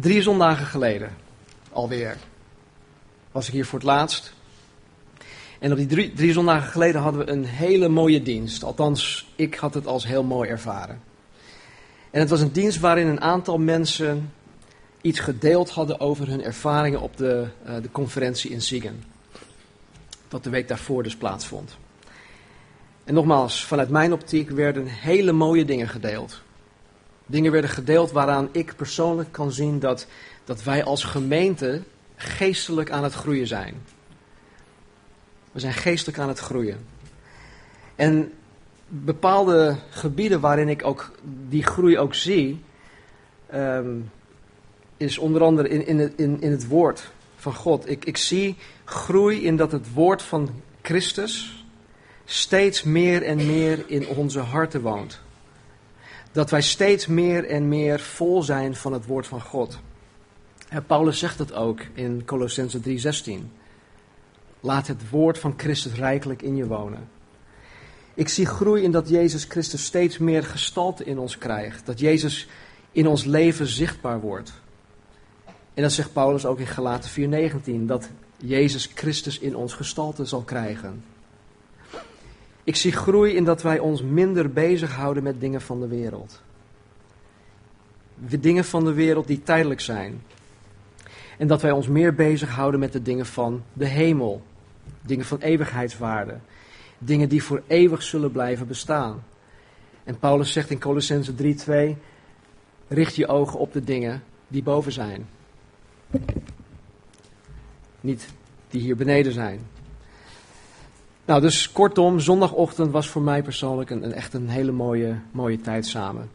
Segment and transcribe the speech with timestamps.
[0.00, 1.16] Drie zondagen geleden,
[1.72, 2.16] alweer,
[3.32, 4.32] was ik hier voor het laatst.
[5.58, 8.64] En op die drie, drie zondagen geleden hadden we een hele mooie dienst.
[8.64, 11.00] Althans, ik had het als heel mooi ervaren.
[12.10, 14.32] En het was een dienst waarin een aantal mensen
[15.00, 19.04] iets gedeeld hadden over hun ervaringen op de, uh, de conferentie in Ziegen.
[20.28, 21.76] Dat de week daarvoor dus plaatsvond.
[23.04, 26.42] En nogmaals, vanuit mijn optiek werden hele mooie dingen gedeeld.
[27.30, 30.06] Dingen werden gedeeld waaraan ik persoonlijk kan zien dat,
[30.44, 31.82] dat wij als gemeente
[32.16, 33.74] geestelijk aan het groeien zijn.
[35.52, 36.86] We zijn geestelijk aan het groeien.
[37.96, 38.32] En
[38.88, 41.10] bepaalde gebieden waarin ik ook
[41.48, 42.64] die groei ook zie,
[43.54, 44.10] um,
[44.96, 47.90] is onder andere in, in, het, in, in het woord van God.
[47.90, 50.50] Ik, ik zie groei in dat het woord van
[50.82, 51.64] Christus
[52.24, 55.20] steeds meer en meer in onze harten woont.
[56.32, 59.78] Dat wij steeds meer en meer vol zijn van het woord van God.
[60.68, 63.52] En Paulus zegt dat ook in Colossense 3:16.
[64.60, 67.08] Laat het woord van Christus rijkelijk in je wonen.
[68.14, 71.86] Ik zie groei in dat Jezus Christus steeds meer gestalte in ons krijgt.
[71.86, 72.48] Dat Jezus
[72.92, 74.52] in ons leven zichtbaar wordt.
[75.74, 80.42] En dat zegt Paulus ook in Galaten 4:19, dat Jezus Christus in ons gestalte zal
[80.42, 81.04] krijgen.
[82.70, 86.42] Ik zie groei in dat wij ons minder bezighouden met dingen van de wereld.
[88.16, 90.22] Dingen van de wereld die tijdelijk zijn.
[91.38, 94.42] En dat wij ons meer bezighouden met de dingen van de hemel.
[95.02, 96.38] Dingen van eeuwigheidswaarde.
[96.98, 99.24] Dingen die voor eeuwig zullen blijven bestaan.
[100.04, 101.96] En Paulus zegt in Colossense 3:2:
[102.88, 105.28] richt je ogen op de dingen die boven zijn.
[108.00, 108.28] Niet
[108.68, 109.60] die hier beneden zijn.
[111.30, 115.60] Nou, dus kortom, zondagochtend was voor mij persoonlijk een, een echt een hele mooie, mooie
[115.60, 116.30] tijd samen.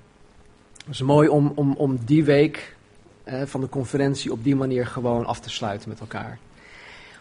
[0.77, 2.75] Het was mooi om, om, om die week
[3.23, 6.37] eh, van de conferentie op die manier gewoon af te sluiten met elkaar.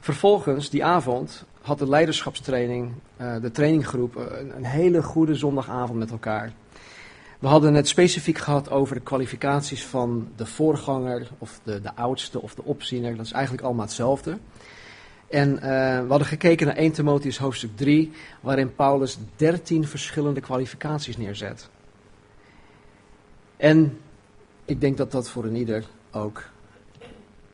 [0.00, 6.10] Vervolgens, die avond, had de leiderschapstraining, uh, de traininggroep, een, een hele goede zondagavond met
[6.10, 6.52] elkaar.
[7.38, 12.42] We hadden het specifiek gehad over de kwalificaties van de voorganger, of de, de oudste,
[12.42, 13.16] of de opziener.
[13.16, 14.38] Dat is eigenlijk allemaal hetzelfde.
[15.34, 15.60] En uh,
[16.00, 21.68] we hadden gekeken naar 1 Timotheus hoofdstuk 3, waarin Paulus 13 verschillende kwalificaties neerzet.
[23.56, 24.00] En
[24.64, 26.42] ik denk dat dat voor een ieder ook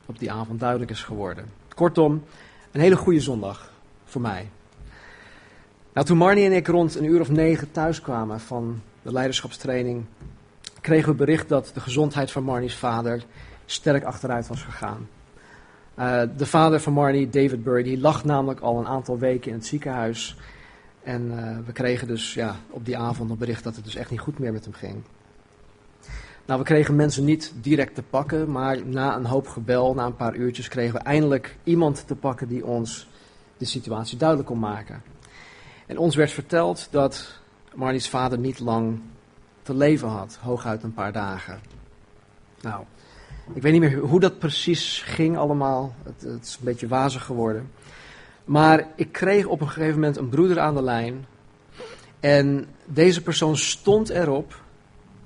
[0.06, 1.44] op die avond duidelijk is geworden.
[1.74, 2.24] Kortom,
[2.70, 3.72] een hele goede zondag
[4.04, 4.48] voor mij.
[5.92, 10.04] Nou, toen Marnie en ik rond een uur of negen thuis kwamen van de leiderschapstraining,
[10.80, 13.24] kregen we bericht dat de gezondheid van Marnie's vader
[13.66, 15.08] sterk achteruit was gegaan.
[16.00, 19.56] Uh, de vader van Marnie, David Burry, die lag namelijk al een aantal weken in
[19.56, 20.36] het ziekenhuis.
[21.02, 24.10] En uh, we kregen dus ja, op die avond een bericht dat het dus echt
[24.10, 25.02] niet goed meer met hem ging.
[26.46, 30.16] Nou, we kregen mensen niet direct te pakken, maar na een hoop gebel, na een
[30.16, 33.08] paar uurtjes, kregen we eindelijk iemand te pakken die ons
[33.56, 35.02] de situatie duidelijk kon maken.
[35.86, 37.40] En ons werd verteld dat
[37.74, 39.00] Marnie's vader niet lang
[39.62, 41.60] te leven had, hooguit een paar dagen.
[42.60, 42.84] Nou,
[43.54, 45.94] ik weet niet meer hoe dat precies ging allemaal.
[46.02, 47.70] Het, het, is een beetje wazig geworden.
[48.44, 51.26] Maar ik kreeg op een gegeven moment een broeder aan de lijn.
[52.20, 54.62] En deze persoon stond erop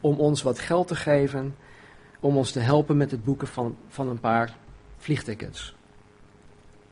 [0.00, 1.54] om ons wat geld te geven.
[2.20, 4.56] Om ons te helpen met het boeken van, van een paar
[4.96, 5.74] vliegtickets.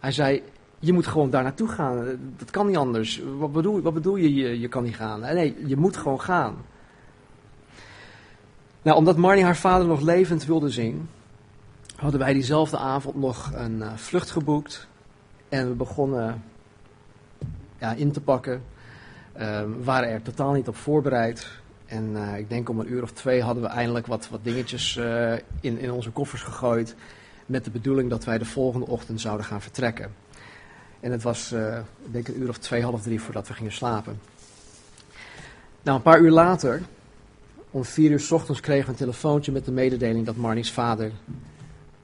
[0.01, 0.43] Hij zei:
[0.79, 2.19] Je moet gewoon daar naartoe gaan.
[2.37, 3.23] Dat kan niet anders.
[3.39, 4.61] Wat bedoel, wat bedoel je, je?
[4.61, 5.21] Je kan niet gaan.
[5.21, 6.57] Nee, je moet gewoon gaan.
[8.83, 11.09] Nou, omdat Marnie haar vader nog levend wilde zien,
[12.03, 14.87] hadden wij diezelfde avond nog een uh, vlucht geboekt.
[15.49, 16.43] En we begonnen
[17.79, 18.63] ja, in te pakken.
[19.37, 21.49] Uh, we waren er totaal niet op voorbereid.
[21.87, 24.97] En uh, ik denk om een uur of twee hadden we eindelijk wat, wat dingetjes
[24.97, 26.95] uh, in, in onze koffers gegooid.
[27.47, 30.15] Met de bedoeling dat wij de volgende ochtend zouden gaan vertrekken.
[31.01, 31.53] En het was,
[32.05, 34.21] ik denk een uur of twee, half drie voordat we gingen slapen.
[35.83, 36.83] Nou, een paar uur later,
[37.71, 41.13] om vier uur s ochtends, kregen we een telefoontje met de mededeling dat Marnie's vader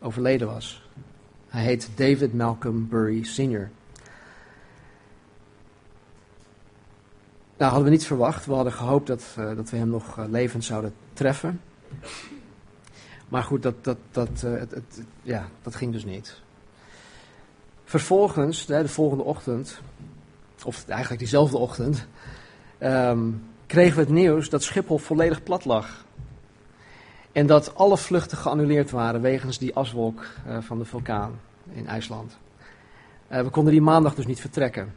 [0.00, 0.88] overleden was.
[1.48, 3.70] Hij heet David Malcolm Burry Sr.
[7.56, 8.46] Nou, hadden we niet verwacht.
[8.46, 11.60] We hadden gehoopt dat, uh, dat we hem nog uh, levend zouden treffen.
[13.28, 16.40] Maar goed, dat, dat, dat, uh, het, het, ja, dat ging dus niet.
[17.84, 19.80] Vervolgens, de, de volgende ochtend,
[20.64, 22.06] of eigenlijk diezelfde ochtend,
[22.80, 26.04] um, kregen we het nieuws dat Schiphol volledig plat lag.
[27.38, 31.40] En dat alle vluchten geannuleerd waren wegens die aswolk uh, van de vulkaan
[31.72, 32.36] in IJsland.
[33.32, 34.94] Uh, we konden die maandag dus niet vertrekken.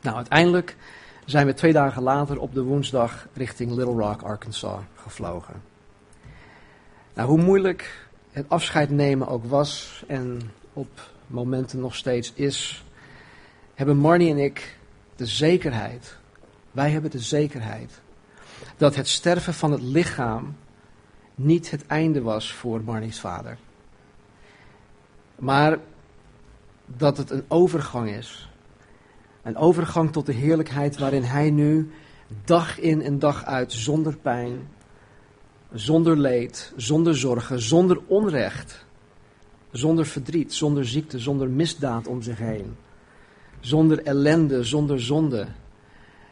[0.00, 0.76] Nou, uiteindelijk
[1.24, 5.62] zijn we twee dagen later op de woensdag richting Little Rock, Arkansas gevlogen.
[7.14, 10.40] Nou, hoe moeilijk het afscheid nemen ook was en
[10.72, 12.84] op momenten nog steeds is,
[13.74, 14.78] hebben Marnie en ik
[15.16, 16.16] de zekerheid,
[16.70, 18.00] wij hebben de zekerheid,
[18.76, 20.54] dat het sterven van het lichaam
[21.34, 23.58] niet het einde was voor Marnie's vader.
[25.36, 25.78] Maar
[26.86, 28.48] dat het een overgang is.
[29.42, 31.90] Een overgang tot de heerlijkheid waarin hij nu
[32.44, 34.68] dag in en dag uit zonder pijn,
[35.72, 38.84] zonder leed, zonder zorgen, zonder onrecht,
[39.70, 42.76] zonder verdriet, zonder ziekte, zonder misdaad om zich heen,
[43.60, 45.46] zonder ellende, zonder zonde.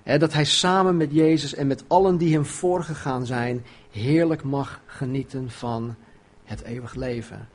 [0.05, 5.51] Dat hij samen met Jezus en met allen die hem voorgegaan zijn, heerlijk mag genieten
[5.51, 5.95] van
[6.45, 7.49] het eeuwig leven.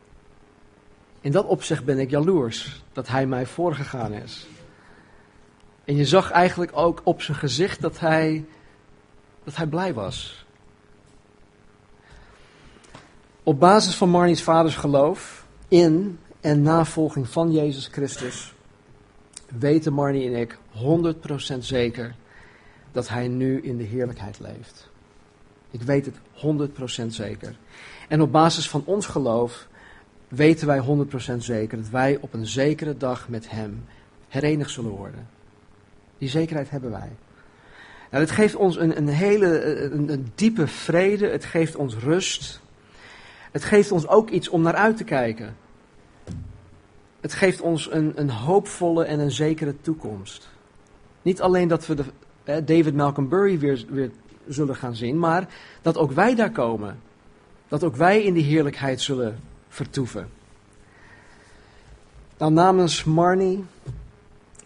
[1.22, 4.48] In dat opzicht ben ik jaloers dat hij mij voorgegaan is.
[5.84, 8.46] En je zag eigenlijk ook op zijn gezicht dat hij,
[9.44, 10.46] dat hij blij was.
[13.44, 18.54] Op basis van Marnie's vaders geloof in en navolging van Jezus Christus
[19.60, 20.58] weten Marnie en ik
[21.56, 22.16] 100% zeker
[22.96, 24.90] dat hij nu in de heerlijkheid leeft.
[25.72, 26.16] Ik weet het
[27.04, 27.56] 100% zeker.
[28.08, 29.68] En op basis van ons geloof
[30.28, 33.86] weten wij 100% zeker dat wij op een zekere dag met hem
[34.28, 35.28] herenigd zullen worden.
[36.18, 37.10] Die zekerheid hebben wij.
[38.12, 42.62] Nou, het geeft ons een, een hele een, een diepe vrede, het geeft ons rust.
[43.52, 45.56] Het geeft ons ook iets om naar uit te kijken.
[47.22, 50.50] Het geeft ons een, een hoopvolle en een zekere toekomst.
[51.22, 52.04] Niet alleen dat we de,
[52.46, 54.12] David Malcolm Burry weer, weer
[54.48, 55.48] zullen gaan zien, maar
[55.82, 57.00] dat ook wij daar komen.
[57.68, 60.30] Dat ook wij in die heerlijkheid zullen vertoeven.
[62.38, 63.64] Nou, namens Marnie,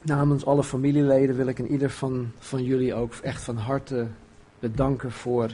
[0.01, 4.07] namens alle familieleden wil ik in ieder van, van jullie ook echt van harte
[4.59, 5.51] bedanken voor,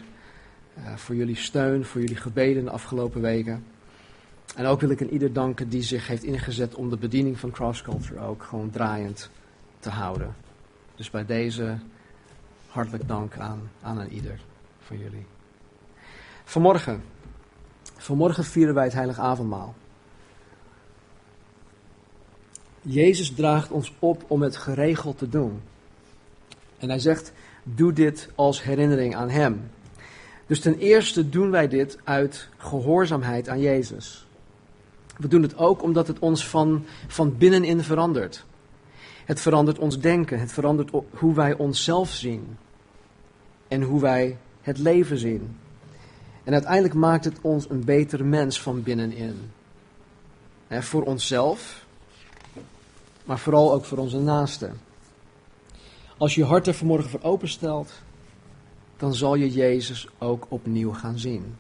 [0.78, 3.64] uh, voor jullie steun, voor jullie gebeden de afgelopen weken.
[4.56, 7.52] En ook wil ik in ieder danken die zich heeft ingezet om de bediening van
[7.52, 9.30] Cross Culture ook gewoon draaiend
[9.80, 10.36] te houden.
[10.96, 11.78] Dus bij deze
[12.76, 14.40] hartelijk dank aan, aan ieder
[14.80, 15.26] van jullie.
[16.44, 17.04] Vanmorgen,
[17.98, 19.76] vanmorgen vieren wij het heilige avondmaal.
[22.82, 25.62] Jezus draagt ons op om het geregeld te doen.
[26.78, 27.32] En hij zegt,
[27.64, 29.70] doe dit als herinnering aan Hem.
[30.46, 34.28] Dus ten eerste doen wij dit uit gehoorzaamheid aan Jezus.
[35.18, 38.46] We doen het ook omdat het ons van, van binnenin verandert.
[39.26, 42.58] Het verandert ons denken, het verandert hoe wij onszelf zien
[43.68, 45.58] en hoe wij het leven zien.
[46.44, 49.52] En uiteindelijk maakt het ons een betere mens van binnenin.
[50.68, 51.86] voor onszelf,
[53.26, 54.80] maar vooral ook voor onze naasten.
[56.18, 57.92] Als je je hart er vanmorgen voor openstelt,
[58.98, 61.56] dan zal je Jezus ook opnieuw gaan zien.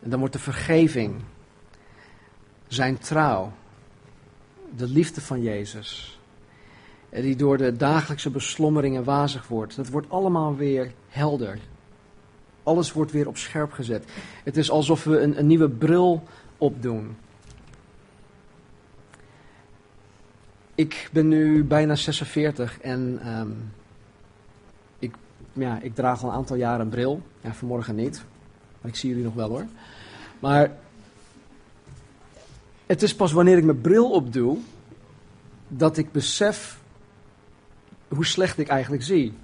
[0.00, 1.20] En dan wordt de vergeving,
[2.66, 3.52] zijn trouw,
[4.76, 6.17] de liefde van Jezus,
[7.10, 11.58] die door de dagelijkse beslommeringen wazig wordt, dat wordt allemaal weer helder.
[12.62, 14.04] Alles wordt weer op scherp gezet.
[14.44, 16.22] Het is alsof we een, een nieuwe bril
[16.58, 17.16] opdoen.
[20.74, 23.72] Ik ben nu bijna 46 en um,
[24.98, 25.14] ik,
[25.52, 27.22] ja, ik draag al een aantal jaren een bril.
[27.40, 28.24] Ja, vanmorgen niet,
[28.80, 29.66] maar ik zie jullie nog wel hoor.
[30.38, 30.70] Maar
[32.86, 34.58] het is pas wanneer ik mijn bril opdoe
[35.68, 36.77] dat ik besef
[38.08, 39.34] hoe slecht ik eigenlijk zie.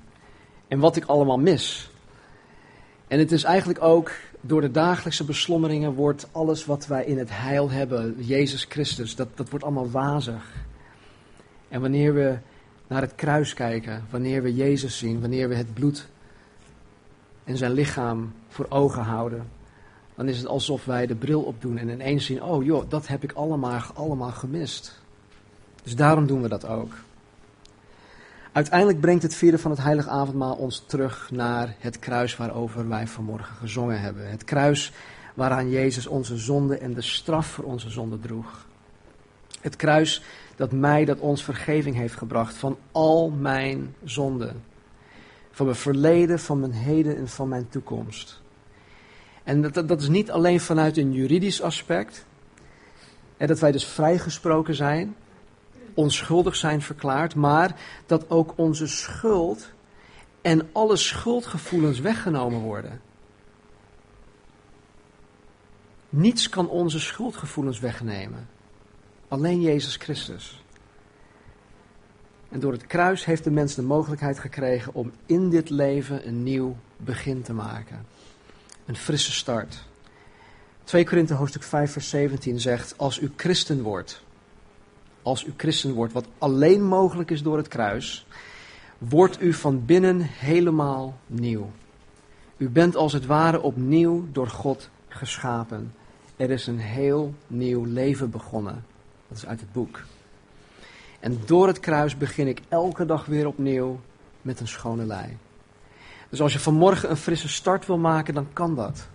[0.68, 1.90] En wat ik allemaal mis.
[3.08, 7.28] En het is eigenlijk ook door de dagelijkse beslommeringen wordt alles wat wij in het
[7.30, 10.52] heil hebben, Jezus Christus, dat, dat wordt allemaal wazig.
[11.68, 12.38] En wanneer we
[12.86, 16.06] naar het kruis kijken, wanneer we Jezus zien, wanneer we het bloed
[17.44, 19.46] en zijn lichaam voor ogen houden,
[20.14, 23.22] dan is het alsof wij de bril opdoen en ineens zien, oh joh, dat heb
[23.22, 25.02] ik allemaal, allemaal gemist.
[25.82, 26.92] Dus daarom doen we dat ook.
[28.54, 33.06] Uiteindelijk brengt het vieren van het heilige avondmaal ons terug naar het kruis waarover wij
[33.06, 34.30] vanmorgen gezongen hebben.
[34.30, 34.92] Het kruis
[35.34, 38.66] waaraan Jezus onze zonde en de straf voor onze zonde droeg.
[39.60, 40.22] Het kruis
[40.56, 44.62] dat mij, dat ons vergeving heeft gebracht van al mijn zonden.
[45.50, 48.42] Van mijn verleden, van mijn heden en van mijn toekomst.
[49.44, 52.26] En dat, dat is niet alleen vanuit een juridisch aspect.
[53.36, 55.14] En dat wij dus vrijgesproken zijn
[55.94, 59.72] onschuldig zijn verklaard, maar dat ook onze schuld
[60.42, 63.00] en alle schuldgevoelens weggenomen worden.
[66.08, 68.48] Niets kan onze schuldgevoelens wegnemen.
[69.28, 70.62] Alleen Jezus Christus.
[72.48, 76.42] En door het kruis heeft de mens de mogelijkheid gekregen om in dit leven een
[76.42, 78.06] nieuw begin te maken.
[78.86, 79.84] Een frisse start.
[80.84, 84.22] 2 Korinthe hoofdstuk 5 vers 17 zegt, als u christen wordt,
[85.24, 88.26] als u christen wordt, wat alleen mogelijk is door het kruis,
[88.98, 91.70] wordt u van binnen helemaal nieuw.
[92.56, 95.94] U bent als het ware opnieuw door God geschapen.
[96.36, 98.84] Er is een heel nieuw leven begonnen.
[99.28, 100.02] Dat is uit het boek.
[101.20, 104.00] En door het kruis begin ik elke dag weer opnieuw
[104.42, 105.36] met een schone lei.
[106.28, 109.08] Dus als je vanmorgen een frisse start wil maken, dan kan dat.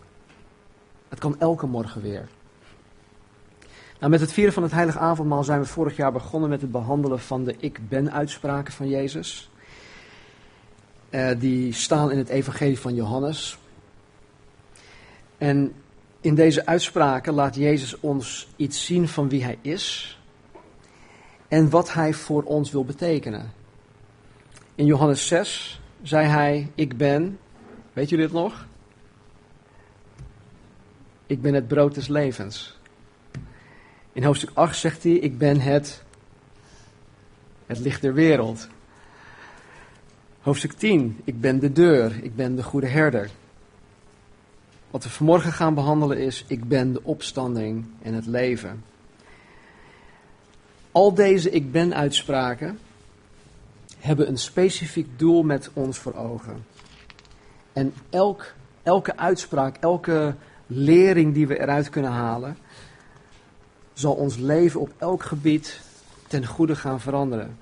[1.10, 2.28] Het kan elke morgen weer.
[4.00, 6.72] Nou, met het vieren van het heilige avondmaal zijn we vorig jaar begonnen met het
[6.72, 9.50] behandelen van de ik ben uitspraken van Jezus.
[11.10, 13.58] Uh, die staan in het evangelie van Johannes.
[15.38, 15.74] En
[16.22, 20.18] in deze uitspraken laat Jezus ons iets zien van wie hij is
[21.48, 23.52] en wat hij voor ons wil betekenen.
[24.76, 27.40] In Johannes 6 zei hij, ik ben,
[27.94, 28.68] weet jullie het nog?
[31.26, 32.79] Ik ben het brood des levens.
[34.20, 36.04] In hoofdstuk 8 zegt hij, ik ben het,
[37.66, 38.68] het licht der wereld.
[40.42, 43.30] Hoofdstuk 10, ik ben de deur, ik ben de goede herder.
[44.90, 48.84] Wat we vanmorgen gaan behandelen is, ik ben de opstanding en het leven.
[50.92, 52.80] Al deze ik ben uitspraken
[53.98, 56.66] hebben een specifiek doel met ons voor ogen.
[57.74, 60.36] En elk, elke uitspraak, elke
[60.68, 62.58] lering die we eruit kunnen halen,
[64.00, 65.82] zal ons leven op elk gebied
[66.28, 67.58] ten goede gaan veranderen.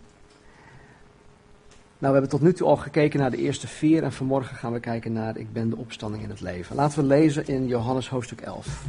[1.99, 4.73] Nou, we hebben tot nu toe al gekeken naar de eerste vier en vanmorgen gaan
[4.73, 6.75] we kijken naar Ik ben de opstanding in het leven.
[6.75, 8.83] Laten we lezen in Johannes hoofdstuk 11.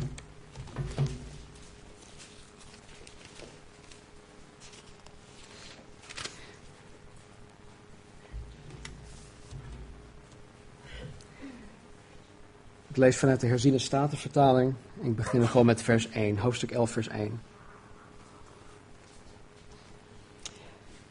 [12.99, 14.75] Lees vanuit de herziene statenvertaling.
[15.01, 17.41] Ik begin gewoon met vers 1, hoofdstuk 11, vers 1.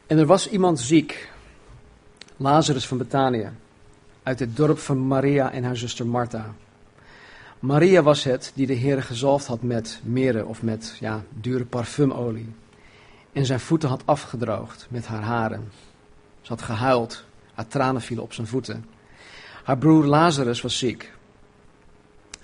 [0.06, 1.30] En er was iemand ziek
[2.36, 3.50] Lazarus van Betanië,
[4.22, 6.54] uit het dorp van Maria en haar zuster Martha.
[7.58, 12.52] Maria was het die de Heer gezalfd had met meren of met ja, dure parfumolie.
[13.32, 15.68] En zijn voeten had afgedroogd met haar haren.
[16.40, 18.84] Ze had gehuild, haar tranen vielen op zijn voeten.
[19.64, 21.12] Haar broer Lazarus was ziek.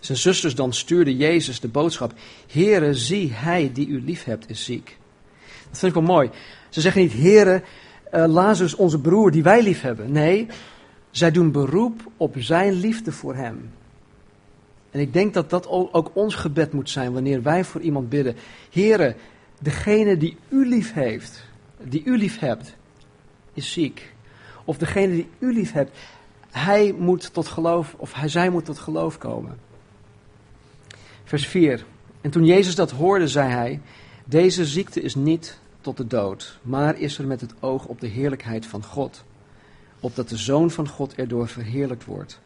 [0.04, 2.12] Zijn zusters dan stuurden Jezus de boodschap:
[2.52, 4.96] Heere, zie, hij die u lief hebt is ziek.
[5.68, 6.30] Dat vind ik wel mooi.
[6.68, 7.62] Ze zeggen niet, Heere,
[8.12, 10.12] uh, Lazarus onze broer die wij lief hebben.
[10.12, 10.46] Nee,
[11.10, 13.70] zij doen beroep op zijn liefde voor hem.
[14.90, 18.36] En ik denk dat dat ook ons gebed moet zijn wanneer wij voor iemand bidden.
[18.70, 19.16] Heren,
[19.60, 21.44] degene die u lief heeft,
[21.82, 22.76] die u lief hebt,
[23.54, 24.12] is ziek.
[24.64, 25.98] Of degene die u lief hebt,
[26.50, 29.63] hij moet tot geloof, of hij, zij moet tot geloof komen.
[31.24, 31.84] Vers 4.
[32.20, 33.80] En toen Jezus dat hoorde, zei hij:
[34.24, 38.06] Deze ziekte is niet tot de dood, maar is er met het oog op de
[38.06, 39.24] heerlijkheid van God,
[40.00, 42.40] opdat de Zoon van God erdoor verheerlijkt wordt.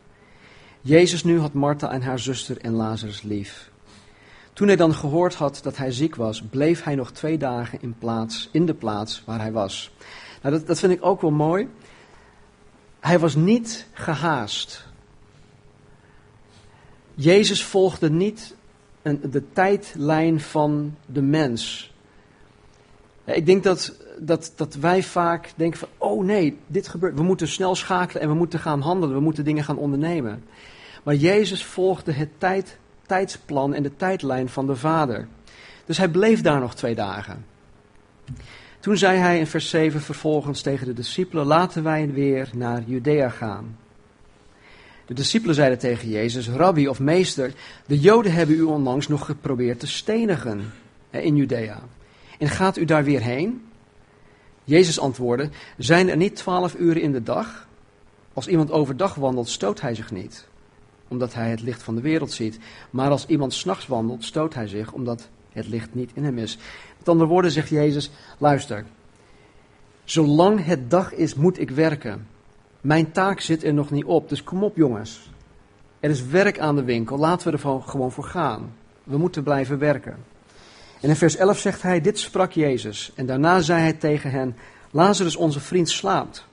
[0.80, 3.70] Jezus nu had Martha en haar zuster en Lazarus lief.
[4.52, 7.94] Toen hij dan gehoord had dat hij ziek was, bleef hij nog twee dagen in,
[7.98, 9.90] plaats, in de plaats waar hij was.
[10.42, 11.68] Nou, dat, dat vind ik ook wel mooi.
[13.00, 14.86] Hij was niet gehaast.
[17.14, 18.56] Jezus volgde niet
[19.30, 21.92] de tijdlijn van de mens.
[23.24, 27.14] Ik denk dat, dat, dat wij vaak denken van, oh nee, dit gebeurt.
[27.14, 30.44] We moeten snel schakelen en we moeten gaan handelen, we moeten dingen gaan ondernemen.
[31.02, 35.28] Maar Jezus volgde het tijd, tijdsplan en de tijdlijn van de Vader.
[35.84, 37.44] Dus hij bleef daar nog twee dagen.
[38.80, 43.28] Toen zei hij in vers 7 vervolgens tegen de discipelen, laten wij weer naar Judea
[43.28, 43.76] gaan.
[45.08, 47.52] De discipelen zeiden tegen Jezus, rabbi of meester,
[47.86, 50.72] de Joden hebben u onlangs nog geprobeerd te stenigen
[51.10, 51.80] in Judea.
[52.38, 53.66] En gaat u daar weer heen?
[54.64, 57.68] Jezus antwoordde: Zijn er niet twaalf uren in de dag?
[58.32, 60.46] Als iemand overdag wandelt, stoot hij zich niet,
[61.08, 62.58] omdat hij het licht van de wereld ziet.
[62.90, 66.58] Maar als iemand s'nachts wandelt, stoot hij zich, omdat het licht niet in hem is.
[66.98, 68.84] Met andere woorden zegt Jezus: Luister,
[70.04, 72.26] zolang het dag is, moet ik werken.
[72.88, 75.30] Mijn taak zit er nog niet op, dus kom op jongens.
[76.00, 78.72] Er is werk aan de winkel, laten we er gewoon voor gaan.
[79.04, 80.16] We moeten blijven werken.
[81.00, 83.12] En in vers 11 zegt hij, dit sprak Jezus.
[83.14, 84.56] En daarna zei hij tegen hen,
[84.90, 86.46] Lazarus onze vriend slaapt.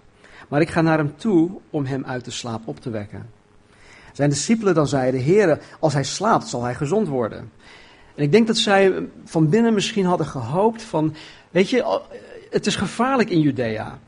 [0.48, 3.30] Maar ik ga naar hem toe om hem uit de slaap op te wekken.
[4.13, 7.51] Zijn discipelen dan zeiden, Heer, als hij slaapt zal hij gezond worden.
[8.15, 11.15] En ik denk dat zij van binnen misschien hadden gehoopt van,
[11.51, 12.01] weet je,
[12.50, 14.00] het is gevaarlijk in Judea.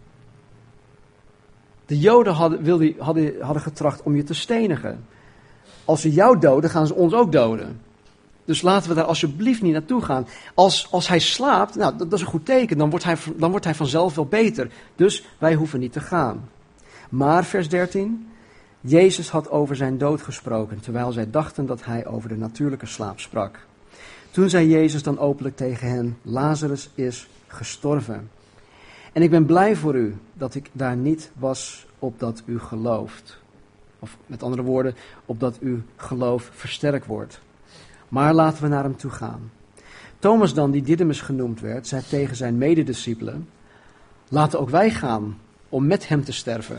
[1.87, 5.05] De Joden hadden, hadden, hadden getracht om je te stenigen.
[5.85, 7.81] Als ze jou doden, gaan ze ons ook doden.
[8.45, 10.27] Dus laten we daar alsjeblieft niet naartoe gaan.
[10.53, 12.77] Als, als hij slaapt, nou, dat, dat is een goed teken.
[12.77, 14.71] Dan wordt, hij, dan wordt hij vanzelf wel beter.
[14.95, 16.49] Dus wij hoeven niet te gaan.
[17.09, 18.27] Maar, vers 13.
[18.81, 23.19] Jezus had over zijn dood gesproken, terwijl zij dachten dat hij over de natuurlijke slaap
[23.19, 23.59] sprak.
[24.31, 28.29] Toen zei Jezus dan openlijk tegen hen: Lazarus is gestorven.
[29.17, 33.37] En ik ben blij voor u dat ik daar niet was opdat u gelooft.
[33.99, 34.95] Of met andere woorden,
[35.25, 37.41] opdat uw geloof versterkt wordt.
[38.07, 39.51] Maar laten we naar hem toe gaan.
[40.19, 43.49] Thomas dan, die Didymus genoemd werd, zei tegen zijn medediscipelen,
[44.27, 45.37] laten ook wij gaan
[45.69, 46.77] om met hem te sterven.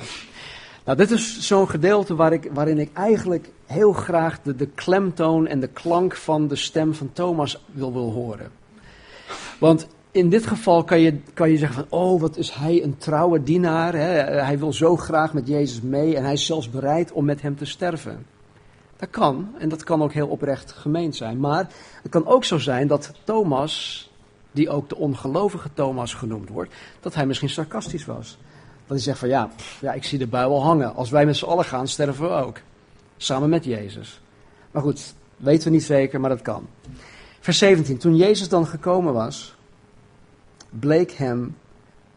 [0.85, 5.47] Nou, dit is zo'n gedeelte waar ik, waarin ik eigenlijk heel graag de, de klemtoon
[5.47, 8.51] en de klank van de stem van Thomas wil, wil horen.
[9.59, 9.89] Want
[10.19, 13.43] in dit geval kan je, kan je zeggen van, oh wat is hij een trouwe
[13.43, 13.95] dienaar.
[13.95, 14.09] Hè?
[14.43, 17.57] Hij wil zo graag met Jezus mee en hij is zelfs bereid om met hem
[17.57, 18.27] te sterven.
[18.97, 21.41] Dat kan, en dat kan ook heel oprecht gemeend zijn.
[21.41, 21.69] Maar
[22.03, 24.11] het kan ook zo zijn dat Thomas,
[24.53, 28.39] die ook de ongelovige Thomas genoemd wordt, dat hij misschien sarcastisch was.
[28.87, 30.95] Dat hij zegt van ja, ja ik zie de bui hangen.
[30.95, 32.61] Als wij met z'n allen gaan, sterven we ook.
[33.17, 34.21] Samen met Jezus.
[34.71, 36.67] Maar goed, weten we niet zeker, maar dat kan.
[37.41, 37.99] Vers 17.
[37.99, 39.57] Toen Jezus dan gekomen was,
[40.71, 41.57] bleek hem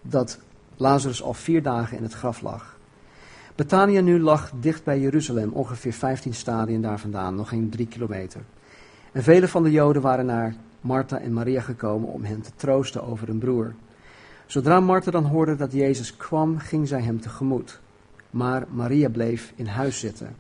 [0.01, 0.39] dat
[0.77, 2.77] Lazarus al vier dagen in het graf lag.
[3.55, 8.41] Betania nu lag dicht bij Jeruzalem, ongeveer 15 stadien daar vandaan, nog geen drie kilometer.
[9.11, 13.03] En vele van de Joden waren naar Martha en Maria gekomen om hen te troosten
[13.03, 13.73] over hun broer.
[14.45, 17.79] Zodra Martha dan hoorde dat Jezus kwam, ging zij hem tegemoet.
[18.29, 20.35] Maar Maria bleef in huis zitten.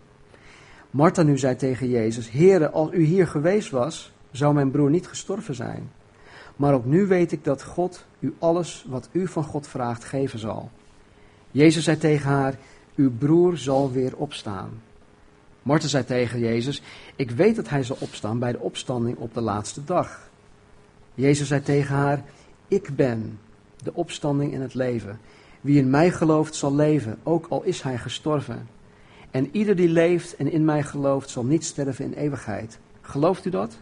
[0.89, 5.07] Martha nu zei tegen Jezus: Heere, als u hier geweest was, zou mijn broer niet
[5.07, 5.89] gestorven zijn.
[6.61, 10.39] Maar ook nu weet ik dat God u alles wat u van God vraagt geven
[10.39, 10.69] zal.
[11.51, 12.55] Jezus zei tegen haar:
[12.95, 14.69] Uw broer zal weer opstaan.
[15.61, 16.81] Martha zei tegen Jezus:
[17.15, 20.29] Ik weet dat hij zal opstaan bij de opstanding op de laatste dag.
[21.13, 22.23] Jezus zei tegen haar:
[22.67, 23.39] Ik ben
[23.83, 25.19] de opstanding in het leven.
[25.61, 28.67] Wie in mij gelooft zal leven, ook al is hij gestorven.
[29.31, 32.79] En ieder die leeft en in mij gelooft zal niet sterven in eeuwigheid.
[33.01, 33.77] Gelooft u dat?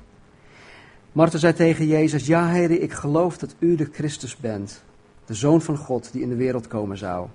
[1.12, 4.84] Martha zei tegen Jezus, ja Heer, ik geloof dat u de Christus bent,
[5.26, 7.28] de Zoon van God die in de wereld komen zou.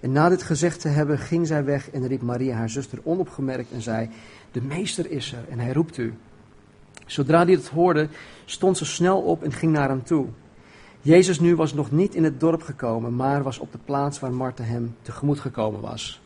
[0.00, 3.72] En na dit gezegd te hebben, ging zij weg en riep Maria haar zuster onopgemerkt
[3.72, 4.08] en zei,
[4.50, 6.14] de meester is er en hij roept u.
[7.06, 8.08] Zodra die het hoorde,
[8.44, 10.26] stond ze snel op en ging naar hem toe.
[11.00, 14.32] Jezus nu was nog niet in het dorp gekomen, maar was op de plaats waar
[14.32, 16.20] Martha hem tegemoet gekomen was.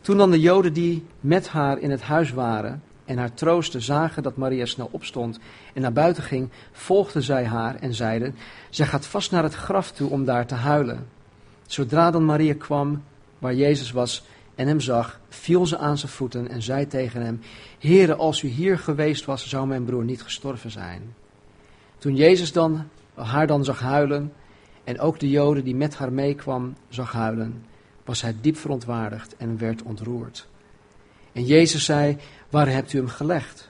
[0.00, 4.22] Toen dan de Joden die met haar in het huis waren en haar troosten zagen
[4.22, 5.38] dat Maria snel opstond
[5.74, 8.34] en naar buiten ging, volgden zij haar en zeiden,
[8.70, 11.08] zij gaat vast naar het graf toe om daar te huilen.
[11.66, 13.02] Zodra dan Maria kwam
[13.38, 17.40] waar Jezus was en hem zag, viel ze aan zijn voeten en zei tegen hem,
[17.78, 21.14] Heere, als u hier geweest was, zou mijn broer niet gestorven zijn.
[21.98, 22.84] Toen Jezus dan
[23.14, 24.32] haar dan zag huilen
[24.84, 27.64] en ook de Joden die met haar meekwam zag huilen,
[28.04, 30.48] was hij diep verontwaardigd en werd ontroerd.
[31.32, 32.16] En Jezus zei,
[32.50, 33.68] waar hebt u hem gelegd?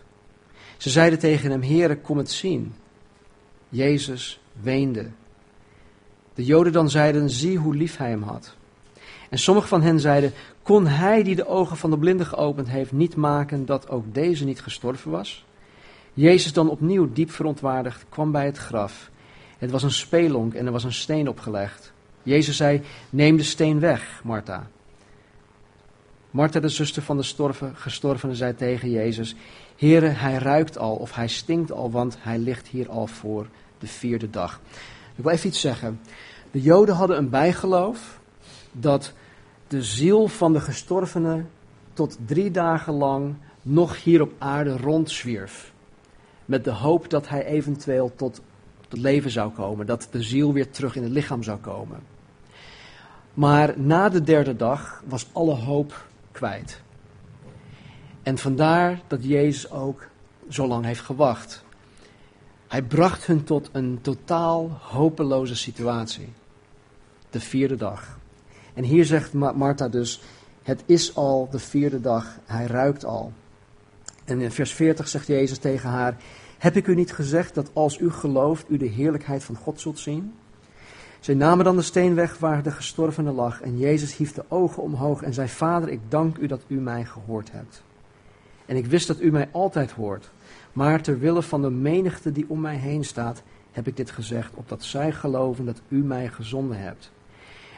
[0.77, 2.75] Ze zeiden tegen hem, Heere, kom het zien.
[3.69, 5.07] Jezus weende.
[6.35, 8.55] De Joden dan zeiden, zie hoe lief hij hem had.
[9.31, 12.93] En sommigen van hen zeiden, kon hij die de ogen van de blinde geopend heeft
[12.93, 15.45] niet maken dat ook deze niet gestorven was?
[16.15, 19.11] Jezus dan opnieuw diep verontwaardigd kwam bij het graf.
[19.59, 21.93] Het was een spelonk en er was een steen opgelegd.
[22.23, 24.67] Jezus zei, neem de steen weg, Martha.
[26.33, 29.35] Martha, de zuster van de storven, gestorvene, zei tegen Jezus,
[29.77, 33.47] Heere, hij ruikt al of hij stinkt al, want hij ligt hier al voor
[33.79, 34.61] de vierde dag.
[35.17, 36.01] Ik wil even iets zeggen.
[36.51, 38.21] De Joden hadden een bijgeloof
[38.73, 39.13] dat
[39.69, 41.45] de ziel van de gestorvene
[41.93, 45.73] tot drie dagen lang nog hier op aarde rondzwierf.
[46.45, 48.41] Met de hoop dat hij eventueel tot
[48.93, 52.01] tot leven zou komen, dat de ziel weer terug in het lichaam zou komen.
[53.35, 56.81] Maar na de derde dag was alle hoop kwijt.
[58.23, 60.07] En vandaar dat Jezus ook
[60.49, 61.65] zo lang heeft gewacht.
[62.69, 66.33] Hij bracht hun tot een totaal hopeloze situatie.
[67.31, 68.19] De vierde dag.
[68.75, 70.21] En hier zegt Martha dus:
[70.63, 73.33] Het is al de vierde dag, hij ruikt al.
[74.25, 76.17] En in vers 40 zegt Jezus tegen haar:
[76.63, 79.99] heb ik u niet gezegd dat als u gelooft, u de heerlijkheid van God zult
[79.99, 80.35] zien?
[81.23, 84.83] Zij namen dan de steen weg waar de gestorvene lag en Jezus hief de ogen
[84.83, 87.83] omhoog en zei, Vader, ik dank u dat u mij gehoord hebt.
[88.67, 90.31] En ik wist dat u mij altijd hoort,
[90.73, 94.55] maar ter wille van de menigte die om mij heen staat, heb ik dit gezegd,
[94.55, 97.13] opdat zij geloven dat u mij gezonden hebt.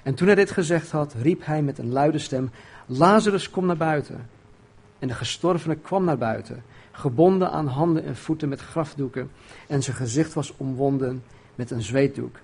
[0.02, 2.50] En toen hij dit gezegd had, riep hij met een luide stem,
[2.86, 4.28] Lazarus, kom naar buiten.
[4.98, 9.30] En de gestorvene kwam naar buiten gebonden aan handen en voeten met grafdoeken
[9.68, 11.22] en zijn gezicht was omwonden
[11.54, 12.36] met een zweetdoek.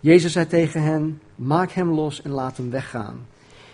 [0.00, 3.26] Jezus zei tegen hen, maak hem los en laat hem weggaan.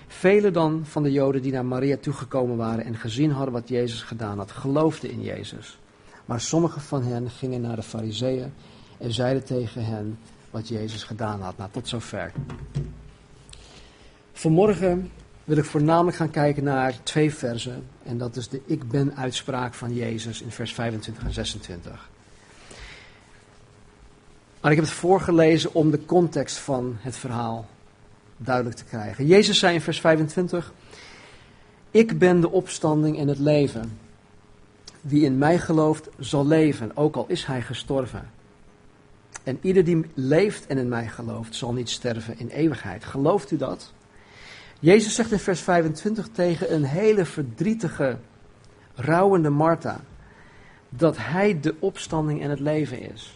[0.06, 4.02] Velen dan van de Joden die naar Maria toegekomen waren en gezien hadden wat Jezus
[4.02, 5.78] gedaan had, geloofden in Jezus.
[6.24, 8.52] Maar sommigen van hen gingen naar de Fariseeën
[8.98, 10.18] en zeiden tegen hen
[10.50, 11.56] wat Jezus gedaan had.
[11.56, 12.32] Nou, tot zover.
[14.32, 15.10] Vanmorgen
[15.44, 17.86] wil ik voornamelijk gaan kijken naar twee versen.
[18.02, 22.10] En dat is de ik ben uitspraak van Jezus in vers 25 en 26.
[24.66, 27.66] Maar ik heb het voorgelezen om de context van het verhaal
[28.36, 29.26] duidelijk te krijgen.
[29.26, 30.72] Jezus zei in vers 25:
[31.90, 33.98] Ik ben de opstanding en het leven.
[35.00, 38.30] Wie in mij gelooft, zal leven, ook al is hij gestorven.
[39.42, 43.04] En ieder die leeft en in mij gelooft, zal niet sterven in eeuwigheid.
[43.04, 43.92] Gelooft u dat?
[44.80, 48.18] Jezus zegt in vers 25 tegen een hele verdrietige,
[48.94, 50.00] rouwende Martha,
[50.88, 53.35] dat hij de opstanding en het leven is.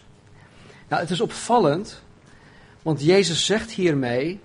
[0.91, 2.01] Nou, het is opvallend,
[2.81, 4.39] want Jezus zegt hiermee,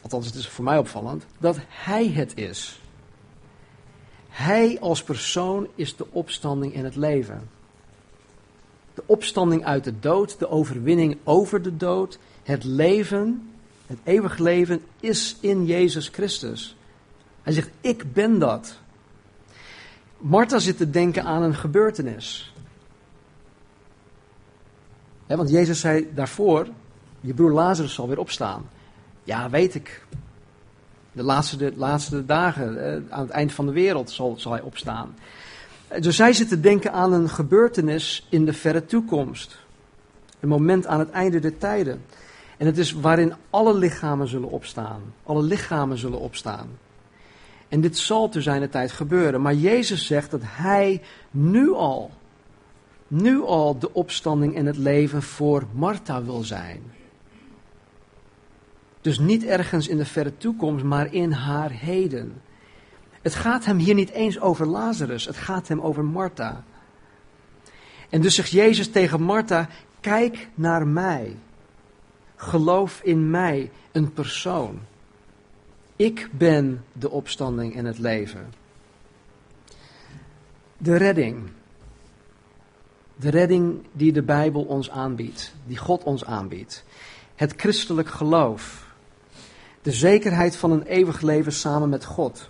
[0.00, 2.80] althans het is voor mij opvallend, dat hij het is.
[4.28, 7.48] Hij als persoon is de opstanding en het leven.
[8.94, 13.50] De opstanding uit de dood, de overwinning over de dood, het leven,
[13.86, 16.76] het eeuwige leven is in Jezus Christus.
[17.42, 18.78] Hij zegt, ik ben dat.
[20.18, 22.54] Martha zit te denken aan een gebeurtenis.
[25.26, 26.66] Want Jezus zei daarvoor,
[27.20, 28.68] je broer Lazarus zal weer opstaan.
[29.24, 30.04] Ja, weet ik.
[31.12, 34.60] De laatste, de laatste dagen, eh, aan het eind van de wereld zal, zal hij
[34.60, 35.14] opstaan.
[36.00, 39.58] Dus zij zit te denken aan een gebeurtenis in de verre toekomst.
[40.40, 42.02] Een moment aan het einde der tijden.
[42.56, 45.00] En het is waarin alle lichamen zullen opstaan.
[45.22, 46.68] Alle lichamen zullen opstaan.
[47.68, 49.42] En dit zal te zijn tijd gebeuren.
[49.42, 52.10] Maar Jezus zegt dat Hij nu al,
[53.08, 56.82] nu al de opstanding en het leven voor Martha wil zijn.
[59.00, 62.42] Dus niet ergens in de verre toekomst, maar in haar heden.
[63.22, 66.64] Het gaat hem hier niet eens over Lazarus, het gaat hem over Martha.
[68.08, 69.68] En dus zegt Jezus tegen Martha:
[70.00, 71.36] Kijk naar mij.
[72.36, 74.78] Geloof in mij, een persoon.
[75.96, 78.52] Ik ben de opstanding en het leven.
[80.78, 81.50] De redding.
[83.16, 86.84] De redding die de Bijbel ons aanbiedt, die God ons aanbiedt.
[87.34, 88.86] Het christelijk geloof.
[89.82, 92.48] De zekerheid van een eeuwig leven samen met God.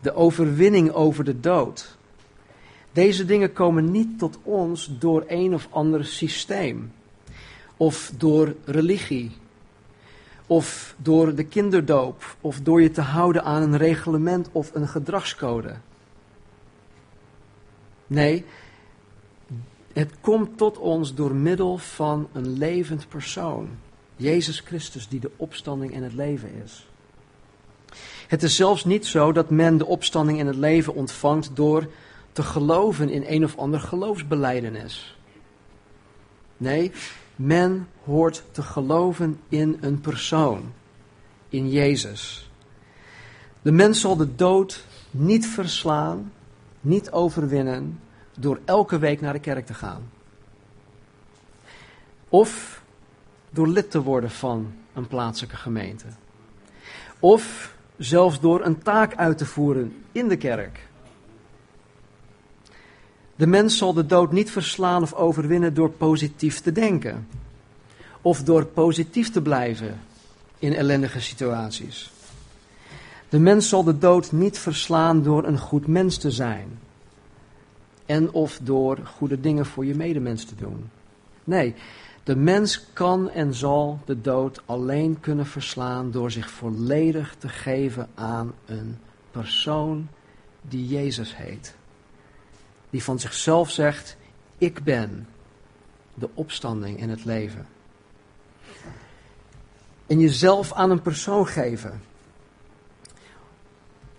[0.00, 1.96] De overwinning over de dood.
[2.92, 6.92] Deze dingen komen niet tot ons door een of ander systeem
[7.78, 9.36] of door religie,
[10.46, 15.74] of door de kinderdoop, of door je te houden aan een reglement of een gedragscode.
[18.06, 18.44] Nee,
[19.98, 23.68] het komt tot ons door middel van een levend persoon.
[24.16, 26.88] Jezus Christus, die de opstanding en het leven is.
[28.28, 31.90] Het is zelfs niet zo dat men de opstanding en het leven ontvangt door
[32.32, 35.18] te geloven in een of ander geloofsbeleidenis.
[36.56, 36.92] Nee,
[37.36, 40.72] men hoort te geloven in een persoon,
[41.48, 42.50] in Jezus.
[43.62, 46.32] De mens zal de dood niet verslaan,
[46.80, 48.00] niet overwinnen
[48.40, 50.10] door elke week naar de kerk te gaan.
[52.28, 52.82] Of
[53.50, 56.06] door lid te worden van een plaatselijke gemeente.
[57.18, 60.86] Of zelfs door een taak uit te voeren in de kerk.
[63.36, 67.28] De mens zal de dood niet verslaan of overwinnen door positief te denken.
[68.22, 70.00] Of door positief te blijven
[70.58, 72.10] in ellendige situaties.
[73.28, 76.78] De mens zal de dood niet verslaan door een goed mens te zijn.
[78.08, 80.90] En of door goede dingen voor je medemens te doen.
[81.44, 81.74] Nee,
[82.22, 88.08] de mens kan en zal de dood alleen kunnen verslaan door zich volledig te geven
[88.14, 88.98] aan een
[89.30, 90.08] persoon
[90.62, 91.76] die Jezus heet
[92.90, 94.16] die van zichzelf zegt:
[94.58, 95.28] Ik ben
[96.14, 97.66] de opstanding en het leven.
[100.06, 102.02] En jezelf aan een persoon geven.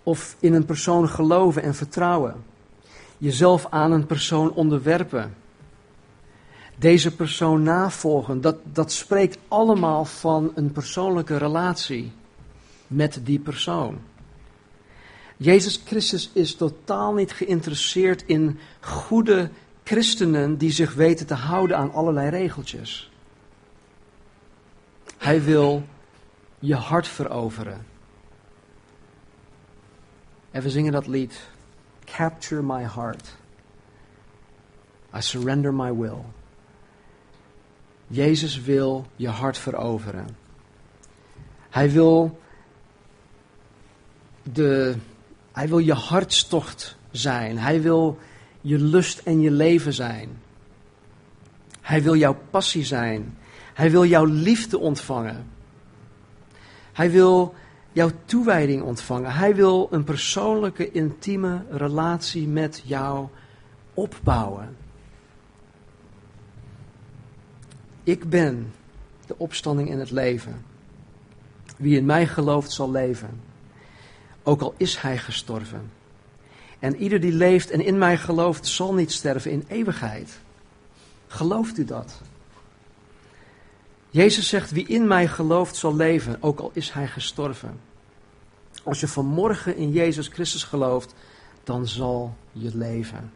[0.02, 2.44] Of in een persoon geloven en vertrouwen.
[3.20, 5.34] Jezelf aan een persoon onderwerpen.
[6.76, 8.40] Deze persoon navolgen.
[8.40, 12.12] Dat, dat spreekt allemaal van een persoonlijke relatie
[12.86, 13.98] met die persoon.
[15.36, 19.50] Jezus Christus is totaal niet geïnteresseerd in goede
[19.84, 23.10] christenen die zich weten te houden aan allerlei regeltjes.
[25.18, 25.84] Hij wil
[26.58, 27.86] je hart veroveren.
[30.50, 31.48] En we zingen dat lied.
[32.16, 33.36] Capture my heart.
[35.14, 36.24] I surrender my will.
[38.06, 40.36] Jezus wil je hart veroveren.
[41.70, 42.40] Hij wil,
[44.42, 44.96] de,
[45.52, 47.58] hij wil je hartstocht zijn.
[47.58, 48.18] Hij wil
[48.60, 50.40] je lust en je leven zijn.
[51.80, 53.38] Hij wil jouw passie zijn.
[53.74, 55.50] Hij wil jouw liefde ontvangen.
[56.92, 57.54] Hij wil
[57.92, 59.32] jouw toewijding ontvangen.
[59.32, 63.28] Hij wil een persoonlijke, intieme relatie met jou
[63.94, 64.76] opbouwen.
[68.02, 68.72] Ik ben
[69.26, 70.64] de opstanding en het leven.
[71.76, 73.40] Wie in mij gelooft zal leven,
[74.42, 75.90] ook al is hij gestorven.
[76.78, 80.38] En ieder die leeft en in mij gelooft zal niet sterven in eeuwigheid.
[81.26, 82.20] Gelooft u dat?
[84.10, 87.80] Jezus zegt, wie in mij gelooft zal leven, ook al is hij gestorven.
[88.84, 91.14] Als je vanmorgen in Jezus Christus gelooft,
[91.64, 93.32] dan zal je leven.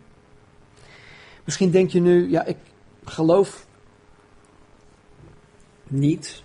[1.44, 2.56] Misschien denk je nu, ja, ik
[3.04, 3.66] geloof
[5.86, 6.42] niet,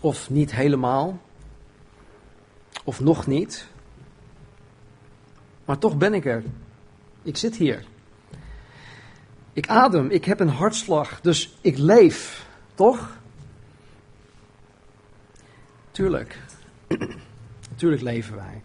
[0.00, 1.20] of niet helemaal,
[2.84, 3.66] of nog niet,
[5.64, 6.42] maar toch ben ik er.
[7.22, 7.84] Ik zit hier.
[9.52, 13.18] Ik adem, ik heb een hartslag, dus ik leef, toch?
[15.90, 16.38] Tuurlijk.
[17.76, 18.62] Tuurlijk leven wij.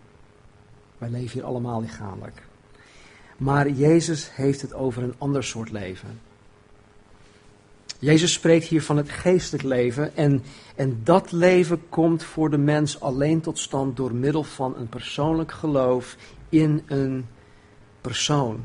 [0.98, 2.44] Wij leven hier allemaal lichamelijk.
[3.38, 6.20] Maar Jezus heeft het over een ander soort leven.
[8.00, 10.44] Jezus spreekt hier van het geestelijk leven en,
[10.76, 15.52] en dat leven komt voor de mens alleen tot stand door middel van een persoonlijk
[15.52, 16.16] geloof
[16.50, 17.26] in een
[18.02, 18.60] persoon.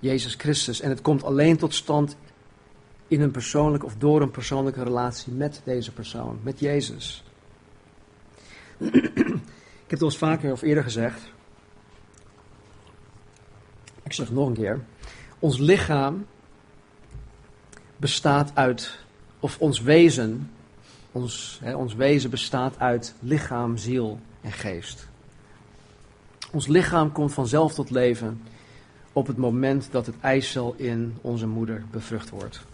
[0.00, 0.80] Jezus Christus.
[0.80, 2.16] En het komt alleen tot stand
[3.10, 7.24] in een persoonlijke of door een persoonlijke relatie met deze persoon, met Jezus.
[8.78, 11.20] Ik heb het al eens vaker of eerder gezegd.
[14.02, 14.80] Ik zeg het nog een keer.
[15.38, 16.26] Ons lichaam
[17.96, 18.98] bestaat uit,
[19.40, 20.50] of ons wezen,
[21.12, 25.08] ons, hè, ons wezen bestaat uit lichaam, ziel en geest.
[26.52, 28.42] Ons lichaam komt vanzelf tot leven
[29.12, 32.68] op het moment dat het eicel in onze moeder bevrucht wordt.